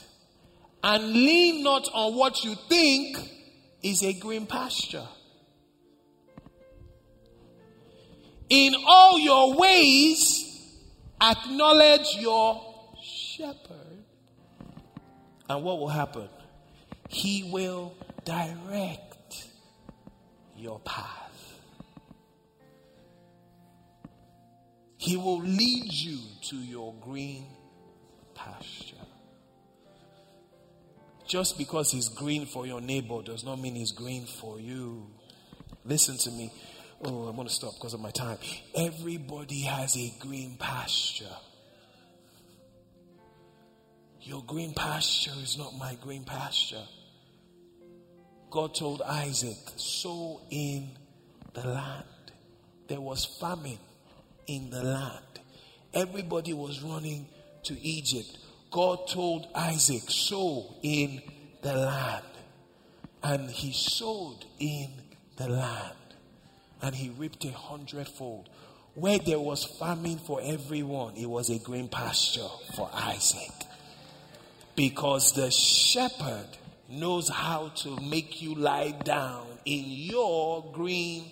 and 0.82 1.12
lean 1.12 1.62
not 1.62 1.88
on 1.92 2.14
what 2.14 2.44
you 2.44 2.54
think 2.68 3.18
is 3.82 4.02
a 4.02 4.12
green 4.12 4.46
pasture. 4.46 5.06
In 8.48 8.74
all 8.86 9.18
your 9.18 9.54
ways, 9.54 10.44
acknowledge 11.20 12.16
your 12.18 12.64
shepherd. 13.02 14.04
And 15.50 15.62
what 15.62 15.78
will 15.78 15.88
happen? 15.88 16.28
He 17.08 17.50
will 17.50 17.94
direct 18.24 19.48
your 20.56 20.78
path. 20.80 21.58
He 24.98 25.16
will 25.16 25.40
lead 25.40 25.92
you 25.92 26.18
to 26.48 26.56
your 26.56 26.94
green 27.00 27.46
pasture. 28.34 28.97
Just 31.28 31.58
because 31.58 31.92
he's 31.92 32.08
green 32.08 32.46
for 32.46 32.66
your 32.66 32.80
neighbor 32.80 33.20
does 33.22 33.44
not 33.44 33.60
mean 33.60 33.74
he's 33.74 33.92
green 33.92 34.24
for 34.24 34.58
you. 34.58 35.06
Listen 35.84 36.16
to 36.16 36.30
me. 36.30 36.50
Oh, 37.04 37.28
I'm 37.28 37.36
going 37.36 37.46
to 37.46 37.52
stop 37.52 37.74
because 37.74 37.92
of 37.92 38.00
my 38.00 38.10
time. 38.10 38.38
Everybody 38.74 39.60
has 39.60 39.94
a 39.96 40.10
green 40.18 40.56
pasture. 40.58 41.36
Your 44.22 44.42
green 44.42 44.72
pasture 44.72 45.34
is 45.42 45.58
not 45.58 45.76
my 45.78 45.96
green 46.00 46.24
pasture. 46.24 46.84
God 48.50 48.74
told 48.74 49.02
Isaac, 49.02 49.58
sow 49.76 50.40
in 50.50 50.88
the 51.52 51.68
land. 51.68 52.04
There 52.88 53.02
was 53.02 53.26
famine 53.38 53.78
in 54.46 54.70
the 54.70 54.82
land. 54.82 55.40
Everybody 55.92 56.54
was 56.54 56.82
running 56.82 57.26
to 57.64 57.78
Egypt. 57.80 58.38
God 58.70 59.08
told 59.08 59.48
Isaac, 59.54 60.02
sow 60.08 60.74
in 60.82 61.22
the 61.62 61.74
land. 61.74 62.24
And 63.22 63.50
he 63.50 63.72
sowed 63.72 64.44
in 64.58 64.90
the 65.36 65.48
land 65.48 65.94
and 66.82 66.94
he 66.94 67.08
reaped 67.10 67.44
a 67.44 67.50
hundredfold. 67.50 68.48
Where 68.94 69.18
there 69.18 69.40
was 69.40 69.64
famine 69.64 70.18
for 70.18 70.40
everyone, 70.42 71.16
it 71.16 71.26
was 71.26 71.50
a 71.50 71.58
green 71.58 71.88
pasture 71.88 72.48
for 72.74 72.90
Isaac. 72.92 73.52
Because 74.76 75.32
the 75.32 75.50
shepherd 75.50 76.46
knows 76.88 77.28
how 77.28 77.68
to 77.68 78.00
make 78.00 78.40
you 78.40 78.54
lie 78.54 78.92
down 79.04 79.46
in 79.64 79.84
your 79.86 80.64
green 80.72 81.24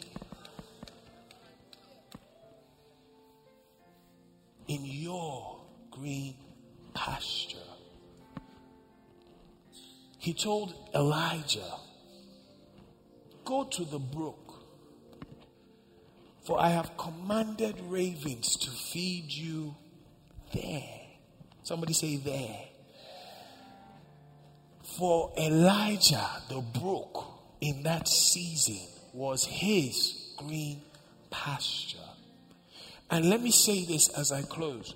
in 4.69 4.85
your 4.85 5.61
green 5.91 6.35
pasture. 6.97 7.59
He 10.19 10.35
told 10.35 10.75
Elijah, 10.93 11.79
Go 13.45 13.63
to 13.63 13.85
the 13.85 14.01
brook 14.01 14.47
for 16.47 16.61
I 16.61 16.69
have 16.69 16.97
commanded 16.97 17.75
ravens 17.89 18.57
to 18.59 18.71
feed 18.71 19.33
you 19.33 19.75
there. 20.55 21.01
Somebody 21.65 21.93
say 21.93 22.17
there. 22.19 22.61
For 24.97 25.33
Elijah, 25.37 26.31
the 26.49 26.61
brook 26.61 27.25
in 27.61 27.83
that 27.83 28.07
season 28.07 28.87
was 29.13 29.45
his 29.45 30.35
green 30.37 30.83
pasture. 31.31 31.99
And 33.11 33.29
let 33.29 33.43
me 33.43 33.51
say 33.51 33.85
this 33.85 34.09
as 34.11 34.31
I 34.31 34.43
close. 34.43 34.95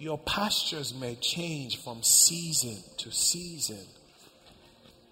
Your 0.00 0.16
pastures 0.16 0.94
may 0.94 1.14
change 1.16 1.76
from 1.76 2.02
season 2.02 2.82
to 2.96 3.12
season. 3.12 3.84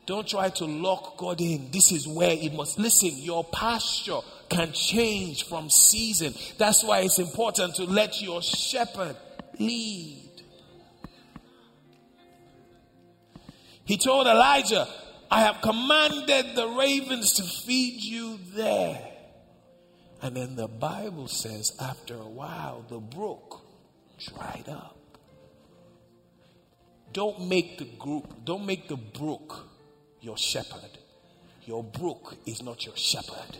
Don't 0.07 0.27
try 0.27 0.48
to 0.48 0.64
lock 0.64 1.18
God 1.18 1.42
in. 1.42 1.70
This 1.70 1.92
is 1.92 2.09
where 2.09 2.31
it 2.31 2.55
must. 2.55 2.79
Listen, 2.79 3.11
your 3.16 3.44
pasture 3.44 4.20
can 4.48 4.72
change 4.72 5.44
from 5.44 5.68
season. 5.68 6.33
That's 6.57 6.83
why 6.83 7.01
it's 7.01 7.18
important 7.18 7.74
to 7.74 7.85
let 7.85 8.22
your 8.22 8.40
shepherd 8.40 9.14
lead. 9.59 10.31
He 13.85 13.98
told 13.98 14.27
Elijah, 14.27 14.88
I 15.31 15.42
have 15.42 15.61
commanded 15.61 16.57
the 16.57 16.66
ravens 16.66 17.35
to 17.35 17.42
feed 17.42 18.03
you 18.03 18.38
there. 18.55 19.07
And 20.22 20.35
then 20.35 20.57
the 20.57 20.66
Bible 20.66 21.29
says, 21.29 21.77
after 21.79 22.14
a 22.14 22.27
while, 22.27 22.87
the 22.88 23.01
brook 23.01 23.68
dried 24.19 24.69
up. 24.69 24.97
Don't 27.13 27.49
make 27.49 27.79
the 27.79 27.85
group, 27.85 28.45
don't 28.45 28.67
make 28.67 28.89
the 28.89 28.97
brook 28.97 29.67
your 30.21 30.37
shepherd. 30.37 30.99
Your 31.65 31.83
brook 31.83 32.37
is 32.47 32.63
not 32.63 32.85
your 32.87 32.97
shepherd. 32.97 33.57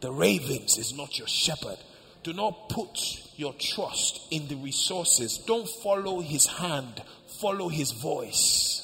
The 0.00 0.12
ravens 0.12 0.78
is 0.78 0.94
not 0.96 1.18
your 1.18 1.28
shepherd. 1.28 1.78
Do 2.22 2.32
not 2.32 2.68
put 2.68 3.22
your 3.36 3.54
trust 3.54 4.20
in 4.30 4.48
the 4.48 4.56
resources. 4.56 5.38
Don't 5.38 5.68
follow 5.68 6.20
his 6.20 6.46
hand, 6.46 7.02
follow 7.40 7.68
his 7.68 7.90
voice. 7.90 8.78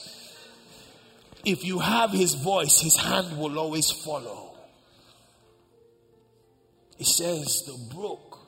If 1.44 1.64
you 1.64 1.78
have 1.78 2.10
his 2.10 2.34
voice, 2.34 2.80
his 2.80 2.96
hand 2.96 3.38
will 3.38 3.58
always 3.58 3.90
follow. 3.90 4.56
It 6.98 7.06
says 7.06 7.62
the 7.64 7.94
brook 7.94 8.40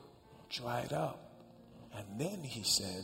dried 0.49 0.91
up. 0.91 1.30
And 1.95 2.05
then 2.19 2.43
he 2.43 2.63
said, 2.63 3.03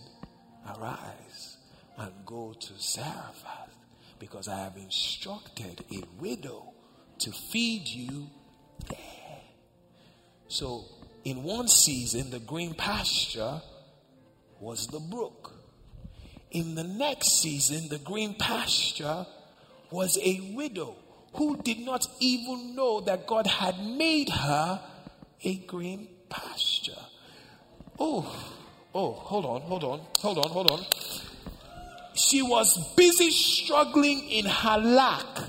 Arise 0.67 1.58
and 1.97 2.12
go 2.26 2.54
to 2.54 2.73
Zarephath 2.80 3.76
because 4.19 4.47
I 4.47 4.60
have 4.60 4.78
instructed 4.78 5.84
a 5.91 6.04
widow 6.19 6.73
to 7.19 7.32
feed 7.32 7.88
you 7.88 8.30
there. 8.89 9.41
So, 10.47 10.86
in 11.23 11.43
one 11.43 11.67
season, 11.67 12.30
the 12.30 12.39
green 12.39 12.73
pasture 12.73 13.62
was 14.60 14.88
the 14.88 15.00
brook. 15.00 15.54
In 16.52 16.76
the 16.76 16.84
next 16.84 17.41
season, 17.41 17.89
the 17.89 18.00
green 18.00 18.36
pasture 18.36 19.26
was 19.91 20.17
a 20.21 20.54
widow 20.56 20.95
who 21.34 21.58
did 21.62 21.80
not 21.80 22.08
even 22.19 22.76
know 22.76 23.02
that 23.02 23.28
God 23.28 23.47
had 23.47 23.80
made 23.80 24.30
her 24.30 24.82
a 25.43 25.56
green 25.56 26.08
pasture. 26.30 27.02
Oh, 28.00 28.57
oh, 28.98 29.12
hold 29.14 29.46
on, 29.46 29.62
hold 29.62 29.84
on, 29.84 30.00
hold 30.16 30.38
on, 30.38 30.50
hold 30.50 30.72
on 30.72 30.86
she 32.14 32.42
was 32.42 32.96
busy 32.96 33.30
struggling 33.30 34.28
in 34.28 34.46
her 34.46 34.78
lack 34.78 35.48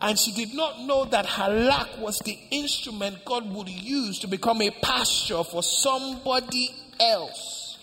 And 0.00 0.18
she 0.18 0.32
did 0.32 0.54
not 0.54 0.80
know 0.82 1.06
that 1.06 1.24
her 1.24 1.48
lack 1.48 1.98
was 1.98 2.18
the 2.18 2.38
instrument 2.50 3.24
God 3.24 3.50
would 3.54 3.68
use 3.68 4.18
to 4.20 4.28
become 4.28 4.60
a 4.60 4.70
pasture 4.70 5.42
for 5.42 5.62
somebody 5.62 6.74
else. 7.00 7.78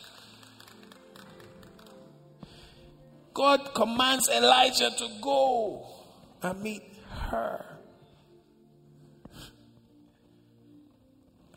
God 3.34 3.74
commands 3.74 4.30
Elijah 4.30 4.92
to 4.92 5.08
go 5.22 5.88
and 6.44 6.62
meet 6.62 6.84
her. 7.10 7.66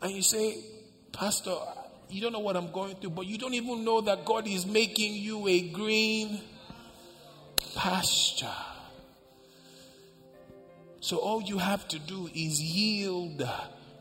And 0.01 0.11
you 0.11 0.23
say, 0.23 0.57
Pastor, 1.11 1.55
you 2.09 2.21
don't 2.21 2.31
know 2.31 2.39
what 2.39 2.55
I'm 2.55 2.71
going 2.71 2.95
through, 2.95 3.11
but 3.11 3.25
you 3.25 3.37
don't 3.37 3.53
even 3.53 3.83
know 3.83 4.01
that 4.01 4.25
God 4.25 4.47
is 4.47 4.65
making 4.65 5.13
you 5.15 5.47
a 5.47 5.61
green 5.69 6.41
pasture. 7.75 8.47
So 11.01 11.17
all 11.17 11.41
you 11.41 11.57
have 11.57 11.87
to 11.89 11.99
do 11.99 12.29
is 12.33 12.61
yield 12.61 13.47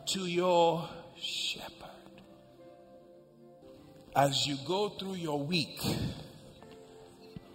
to 0.06 0.20
your 0.26 0.88
shepherd. 1.20 1.72
As 4.14 4.46
you 4.46 4.56
go 4.66 4.88
through 4.88 5.14
your 5.14 5.38
week, 5.38 5.80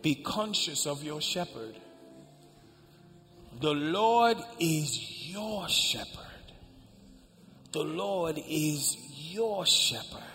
be 0.01 0.15
conscious 0.15 0.85
of 0.85 1.03
your 1.03 1.21
shepherd. 1.21 1.75
The 3.59 3.73
Lord 3.73 4.37
is 4.59 5.29
your 5.29 5.67
shepherd. 5.69 6.17
The 7.71 7.83
Lord 7.83 8.41
is 8.47 8.97
your 9.31 9.65
shepherd. 9.65 10.30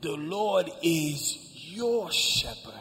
The 0.00 0.12
Lord 0.12 0.70
is 0.82 1.36
your 1.54 2.10
shepherd. 2.10 2.72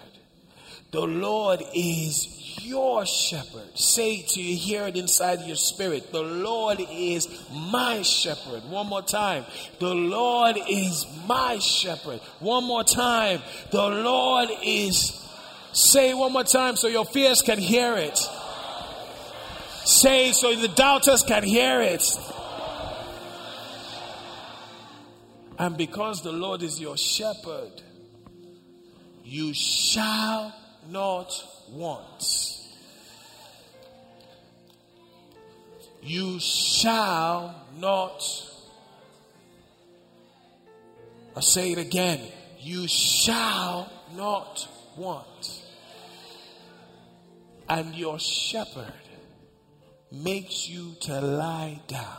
The 0.92 1.02
Lord 1.02 1.62
is 1.74 2.40
your 2.64 3.06
shepherd. 3.06 3.78
Say 3.78 4.22
to 4.22 4.42
you, 4.42 4.56
hear 4.56 4.88
it 4.88 4.96
inside 4.96 5.42
your 5.42 5.56
spirit. 5.56 6.12
The 6.12 6.24
Lord 6.24 6.80
is 6.90 7.28
my 7.52 8.02
shepherd. 8.02 8.64
One 8.70 8.88
more 8.88 9.02
time. 9.02 9.46
The 9.80 9.94
Lord 9.94 10.58
is 10.68 11.06
my 11.28 11.60
shepherd. 11.60 12.22
One 12.40 12.64
more 12.64 12.84
time. 12.84 13.42
The 13.72 13.88
Lord 13.88 14.50
is. 14.64 15.16
Say 15.72 16.14
one 16.14 16.34
more 16.34 16.44
time 16.44 16.76
so 16.76 16.88
your 16.88 17.06
fears 17.06 17.42
can 17.42 17.60
hear 17.60 17.96
it. 17.96 18.18
Say 19.86 20.32
so 20.32 20.56
the 20.56 20.68
doubters 20.70 21.22
can 21.24 21.44
hear 21.44 21.82
it. 21.82 22.04
And 25.60 25.78
because 25.78 26.22
the 26.22 26.32
Lord 26.32 26.64
is 26.64 26.80
your 26.80 26.96
shepherd, 26.96 27.82
you 29.26 29.54
shall 29.54 30.56
not 30.90 31.32
want. 31.70 32.24
You 36.02 36.40
shall 36.40 37.54
not. 37.78 38.24
I 41.36 41.42
say 41.42 41.74
it 41.74 41.78
again. 41.78 42.22
You 42.62 42.88
shall 42.88 43.92
not 44.16 44.66
want. 44.96 45.62
And 47.68 47.94
your 47.96 48.18
shepherd 48.18 48.94
makes 50.10 50.70
you 50.70 50.96
to 51.02 51.20
lie 51.20 51.82
down 51.88 52.18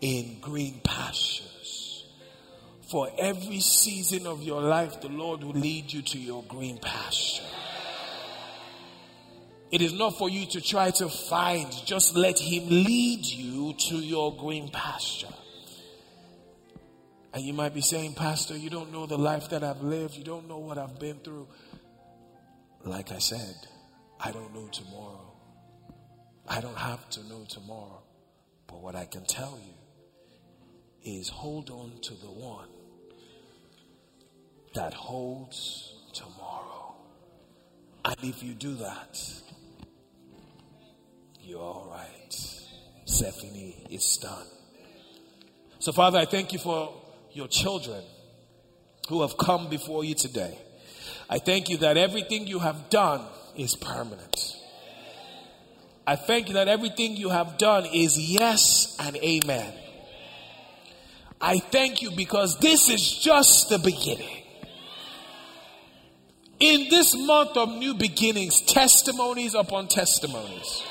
in 0.00 0.38
green 0.40 0.80
pastures. 0.84 1.57
For 2.88 3.10
every 3.18 3.60
season 3.60 4.26
of 4.26 4.42
your 4.42 4.62
life, 4.62 5.02
the 5.02 5.10
Lord 5.10 5.44
will 5.44 5.52
lead 5.52 5.92
you 5.92 6.00
to 6.00 6.18
your 6.18 6.42
green 6.44 6.78
pasture. 6.78 7.42
It 9.70 9.82
is 9.82 9.92
not 9.92 10.16
for 10.16 10.30
you 10.30 10.46
to 10.46 10.62
try 10.62 10.90
to 10.92 11.10
find, 11.10 11.70
just 11.84 12.16
let 12.16 12.38
Him 12.38 12.66
lead 12.66 13.26
you 13.26 13.74
to 13.90 13.96
your 13.96 14.34
green 14.34 14.70
pasture. 14.70 15.34
And 17.34 17.44
you 17.44 17.52
might 17.52 17.74
be 17.74 17.82
saying, 17.82 18.14
Pastor, 18.14 18.56
you 18.56 18.70
don't 18.70 18.90
know 18.90 19.04
the 19.04 19.18
life 19.18 19.50
that 19.50 19.62
I've 19.62 19.82
lived, 19.82 20.16
you 20.16 20.24
don't 20.24 20.48
know 20.48 20.58
what 20.58 20.78
I've 20.78 20.98
been 20.98 21.18
through. 21.18 21.46
Like 22.84 23.12
I 23.12 23.18
said, 23.18 23.54
I 24.18 24.32
don't 24.32 24.54
know 24.54 24.66
tomorrow. 24.68 25.34
I 26.48 26.62
don't 26.62 26.78
have 26.78 27.06
to 27.10 27.28
know 27.28 27.44
tomorrow. 27.46 28.02
But 28.66 28.80
what 28.80 28.94
I 28.94 29.04
can 29.04 29.26
tell 29.26 29.58
you 29.62 29.74
is 31.18 31.28
hold 31.28 31.68
on 31.68 31.92
to 32.00 32.14
the 32.14 32.30
one 32.30 32.68
that 34.74 34.94
holds 34.94 35.94
tomorrow. 36.12 36.94
And 38.04 38.16
if 38.22 38.42
you 38.42 38.54
do 38.54 38.74
that, 38.76 39.20
you're 41.40 41.60
all 41.60 41.88
right. 41.90 42.34
Stephanie, 43.04 43.86
is 43.90 44.18
done. 44.18 44.46
So, 45.78 45.92
Father, 45.92 46.18
I 46.18 46.24
thank 46.24 46.52
you 46.52 46.58
for 46.58 46.94
your 47.32 47.48
children 47.48 48.02
who 49.08 49.22
have 49.22 49.36
come 49.38 49.68
before 49.68 50.04
you 50.04 50.14
today. 50.14 50.58
I 51.30 51.38
thank 51.38 51.68
you 51.68 51.78
that 51.78 51.96
everything 51.96 52.46
you 52.46 52.58
have 52.58 52.90
done 52.90 53.24
is 53.56 53.74
permanent. 53.74 54.56
I 56.06 56.16
thank 56.16 56.48
you 56.48 56.54
that 56.54 56.68
everything 56.68 57.16
you 57.16 57.28
have 57.28 57.58
done 57.58 57.86
is 57.86 58.18
yes 58.18 58.96
and 58.98 59.16
amen. 59.16 59.72
I 61.40 61.58
thank 61.58 62.02
you 62.02 62.10
because 62.10 62.58
this 62.58 62.88
is 62.88 63.18
just 63.18 63.68
the 63.68 63.78
beginning. 63.78 64.44
In 66.60 66.88
this 66.90 67.16
month 67.16 67.56
of 67.56 67.68
new 67.70 67.94
beginnings, 67.94 68.60
testimonies 68.60 69.54
upon 69.54 69.86
testimonies. 69.88 70.82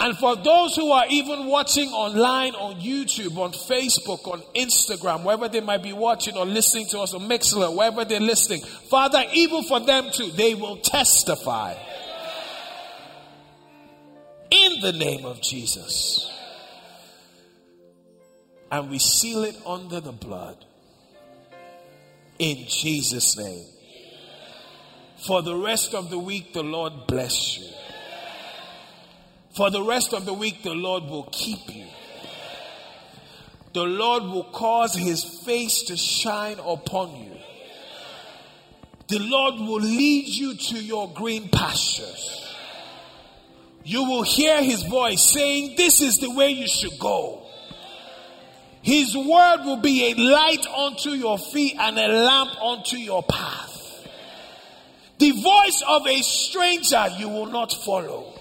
And 0.00 0.16
for 0.16 0.34
those 0.34 0.74
who 0.74 0.90
are 0.90 1.04
even 1.08 1.46
watching 1.46 1.88
online 1.90 2.54
on 2.56 2.80
YouTube, 2.80 3.36
on 3.36 3.52
Facebook, 3.52 4.26
on 4.26 4.42
Instagram, 4.56 5.22
wherever 5.22 5.48
they 5.48 5.60
might 5.60 5.82
be 5.82 5.92
watching 5.92 6.36
or 6.36 6.44
listening 6.44 6.86
to 6.88 7.00
us 7.00 7.14
on 7.14 7.28
Mixlr, 7.28 7.76
wherever 7.76 8.04
they're 8.04 8.18
listening, 8.18 8.62
Father, 8.62 9.22
even 9.32 9.62
for 9.62 9.78
them 9.78 10.10
too, 10.10 10.30
they 10.32 10.54
will 10.54 10.78
testify. 10.78 11.74
In 14.50 14.80
the 14.80 14.92
name 14.92 15.24
of 15.24 15.40
Jesus. 15.40 16.28
And 18.72 18.90
we 18.90 18.98
seal 18.98 19.44
it 19.44 19.56
under 19.64 20.00
the 20.00 20.12
blood 20.12 20.64
in 22.42 22.66
Jesus' 22.66 23.38
name. 23.38 23.64
For 25.18 25.42
the 25.42 25.54
rest 25.54 25.94
of 25.94 26.10
the 26.10 26.18
week, 26.18 26.52
the 26.52 26.64
Lord 26.64 27.06
bless 27.06 27.56
you. 27.56 27.68
For 29.54 29.70
the 29.70 29.82
rest 29.82 30.12
of 30.12 30.24
the 30.24 30.34
week, 30.34 30.64
the 30.64 30.74
Lord 30.74 31.04
will 31.04 31.28
keep 31.30 31.72
you. 31.72 31.86
The 33.74 33.84
Lord 33.84 34.24
will 34.24 34.44
cause 34.44 34.92
his 34.94 35.22
face 35.22 35.84
to 35.84 35.96
shine 35.96 36.58
upon 36.58 37.14
you. 37.14 37.30
The 39.06 39.20
Lord 39.20 39.54
will 39.54 39.80
lead 39.80 40.26
you 40.26 40.56
to 40.56 40.82
your 40.82 41.12
green 41.14 41.48
pastures. 41.48 42.54
You 43.84 44.02
will 44.02 44.24
hear 44.24 44.62
his 44.64 44.82
voice 44.82 45.22
saying, 45.22 45.76
This 45.76 46.00
is 46.00 46.18
the 46.18 46.30
way 46.30 46.50
you 46.50 46.66
should 46.66 46.98
go. 46.98 47.41
His 48.82 49.16
word 49.16 49.64
will 49.64 49.80
be 49.80 50.10
a 50.10 50.14
light 50.14 50.66
unto 50.66 51.10
your 51.10 51.38
feet 51.38 51.76
and 51.78 51.96
a 51.96 52.08
lamp 52.08 52.60
unto 52.60 52.96
your 52.96 53.22
path. 53.22 54.08
The 55.18 55.30
voice 55.30 55.82
of 55.88 56.04
a 56.04 56.20
stranger 56.20 57.06
you 57.16 57.28
will 57.28 57.46
not 57.46 57.72
follow. 57.72 58.34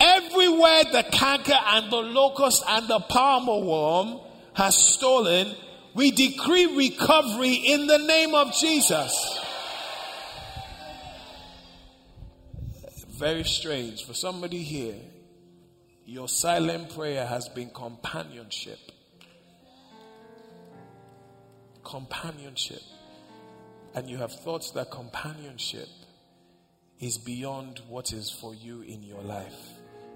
Everywhere 0.00 0.84
the 0.90 1.04
canker 1.12 1.56
and 1.66 1.90
the 1.90 2.02
locust 2.02 2.64
and 2.68 2.88
the 2.88 2.98
palmer 2.98 3.64
worm 3.64 4.18
has 4.54 4.76
stolen, 4.76 5.54
we 5.94 6.10
decree 6.10 6.76
recovery 6.76 7.54
in 7.54 7.86
the 7.86 7.98
name 7.98 8.34
of 8.34 8.52
Jesus. 8.56 9.38
Very 13.06 13.44
strange 13.44 14.04
for 14.04 14.14
somebody 14.14 14.64
here 14.64 14.96
your 16.06 16.28
silent 16.28 16.94
prayer 16.94 17.26
has 17.26 17.48
been 17.48 17.70
companionship. 17.70 18.78
Companionship. 21.82 22.82
And 23.94 24.08
you 24.08 24.18
have 24.18 24.32
thought 24.32 24.72
that 24.74 24.90
companionship 24.90 25.88
is 27.00 27.18
beyond 27.18 27.80
what 27.88 28.12
is 28.12 28.30
for 28.30 28.54
you 28.54 28.82
in 28.82 29.02
your 29.02 29.22
life. 29.22 29.54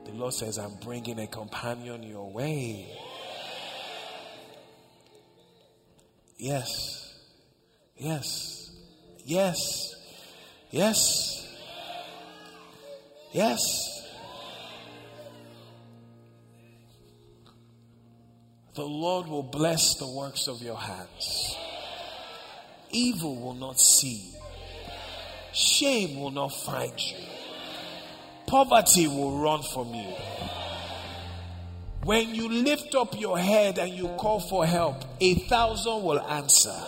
The 0.04 0.12
Lord 0.12 0.34
says, 0.34 0.58
I'm 0.58 0.74
bringing 0.76 1.18
a 1.18 1.26
companion 1.26 2.02
your 2.02 2.30
way. 2.30 2.88
Yes. 6.36 7.14
Yes. 7.96 8.70
Yes. 9.24 9.94
Yes. 10.70 11.56
Yes. 13.32 13.97
The 18.78 18.84
Lord 18.84 19.26
will 19.26 19.42
bless 19.42 19.96
the 19.96 20.06
works 20.06 20.46
of 20.46 20.62
your 20.62 20.76
hands. 20.76 21.56
Evil 22.92 23.34
will 23.34 23.54
not 23.54 23.80
see. 23.80 24.30
you. 24.32 24.40
shame 25.52 26.20
will 26.20 26.30
not 26.30 26.54
find 26.54 26.92
you. 26.96 27.16
Poverty 28.46 29.08
will 29.08 29.40
run 29.40 29.64
from 29.64 29.92
you. 29.92 30.14
When 32.04 32.36
you 32.36 32.48
lift 32.48 32.94
up 32.94 33.18
your 33.18 33.36
head 33.36 33.78
and 33.78 33.92
you 33.92 34.06
call 34.16 34.38
for 34.38 34.64
help, 34.64 35.04
a 35.20 35.34
thousand 35.34 36.04
will 36.04 36.20
answer. 36.20 36.80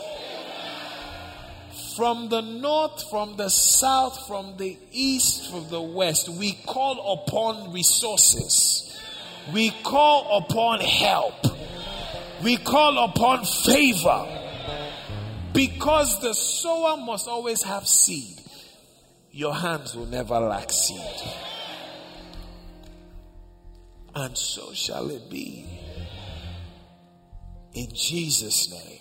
From 1.97 2.29
the 2.29 2.41
north, 2.41 3.11
from 3.11 3.37
the 3.37 3.49
south, 3.49 4.29
from 4.29 4.57
the 4.59 4.79
east, 4.93 5.51
from 5.51 5.69
the 5.71 5.83
west, 5.83 6.29
we 6.29 6.53
call 6.53 7.15
upon 7.15 7.73
resources. 7.73 8.97
We 9.53 9.71
call 9.83 10.39
upon 10.39 10.79
help. 10.83 11.35
We 12.43 12.57
call 12.57 13.05
upon 13.05 13.45
favor. 13.45 14.37
Because 15.53 16.21
the 16.21 16.33
sower 16.33 16.97
must 16.97 17.27
always 17.27 17.63
have 17.65 17.87
seed, 17.87 18.39
your 19.33 19.55
hands 19.55 19.97
will 19.97 20.07
never 20.07 20.39
lack 20.39 20.71
seed. 20.71 21.33
And 24.15 24.37
so 24.39 24.73
shall 24.73 25.11
it 25.11 25.29
be. 25.29 25.67
In 27.75 27.89
Jesus' 27.93 28.71
name. 28.71 29.01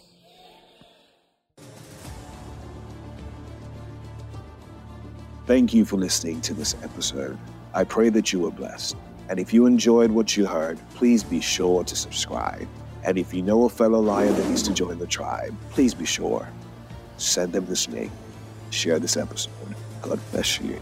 Thank 5.46 5.74
you 5.74 5.86
for 5.86 5.98
listening 5.98 6.42
to 6.42 6.54
this 6.54 6.76
episode. 6.84 7.38
I 7.74 7.84
pray 7.84 8.10
that 8.10 8.32
you 8.32 8.40
were 8.40 8.52
blessed. 8.52 8.96
And 9.30 9.40
if 9.40 9.54
you 9.54 9.66
enjoyed 9.66 10.12
what 10.12 10.36
you 10.36 10.46
heard, 10.46 10.80
please 10.96 11.24
be 11.24 11.42
sure 11.42 11.84
to 11.84 11.96
subscribe. 11.96 12.68
And 13.10 13.18
if 13.18 13.34
you 13.34 13.42
know 13.42 13.64
a 13.64 13.70
fellow 13.70 14.00
lion 14.00 14.36
that 14.36 14.48
needs 14.48 14.62
to 14.62 14.72
join 14.72 15.00
the 15.00 15.08
tribe, 15.08 15.56
please 15.72 15.96
be 15.96 16.06
sure. 16.06 16.48
Send 17.18 17.54
them 17.54 17.66
this 17.66 17.90
link. 17.90 18.12
Share 18.70 19.00
this 19.00 19.18
episode. 19.18 19.76
God 20.04 20.20
bless 20.32 20.62
you. 20.62 20.80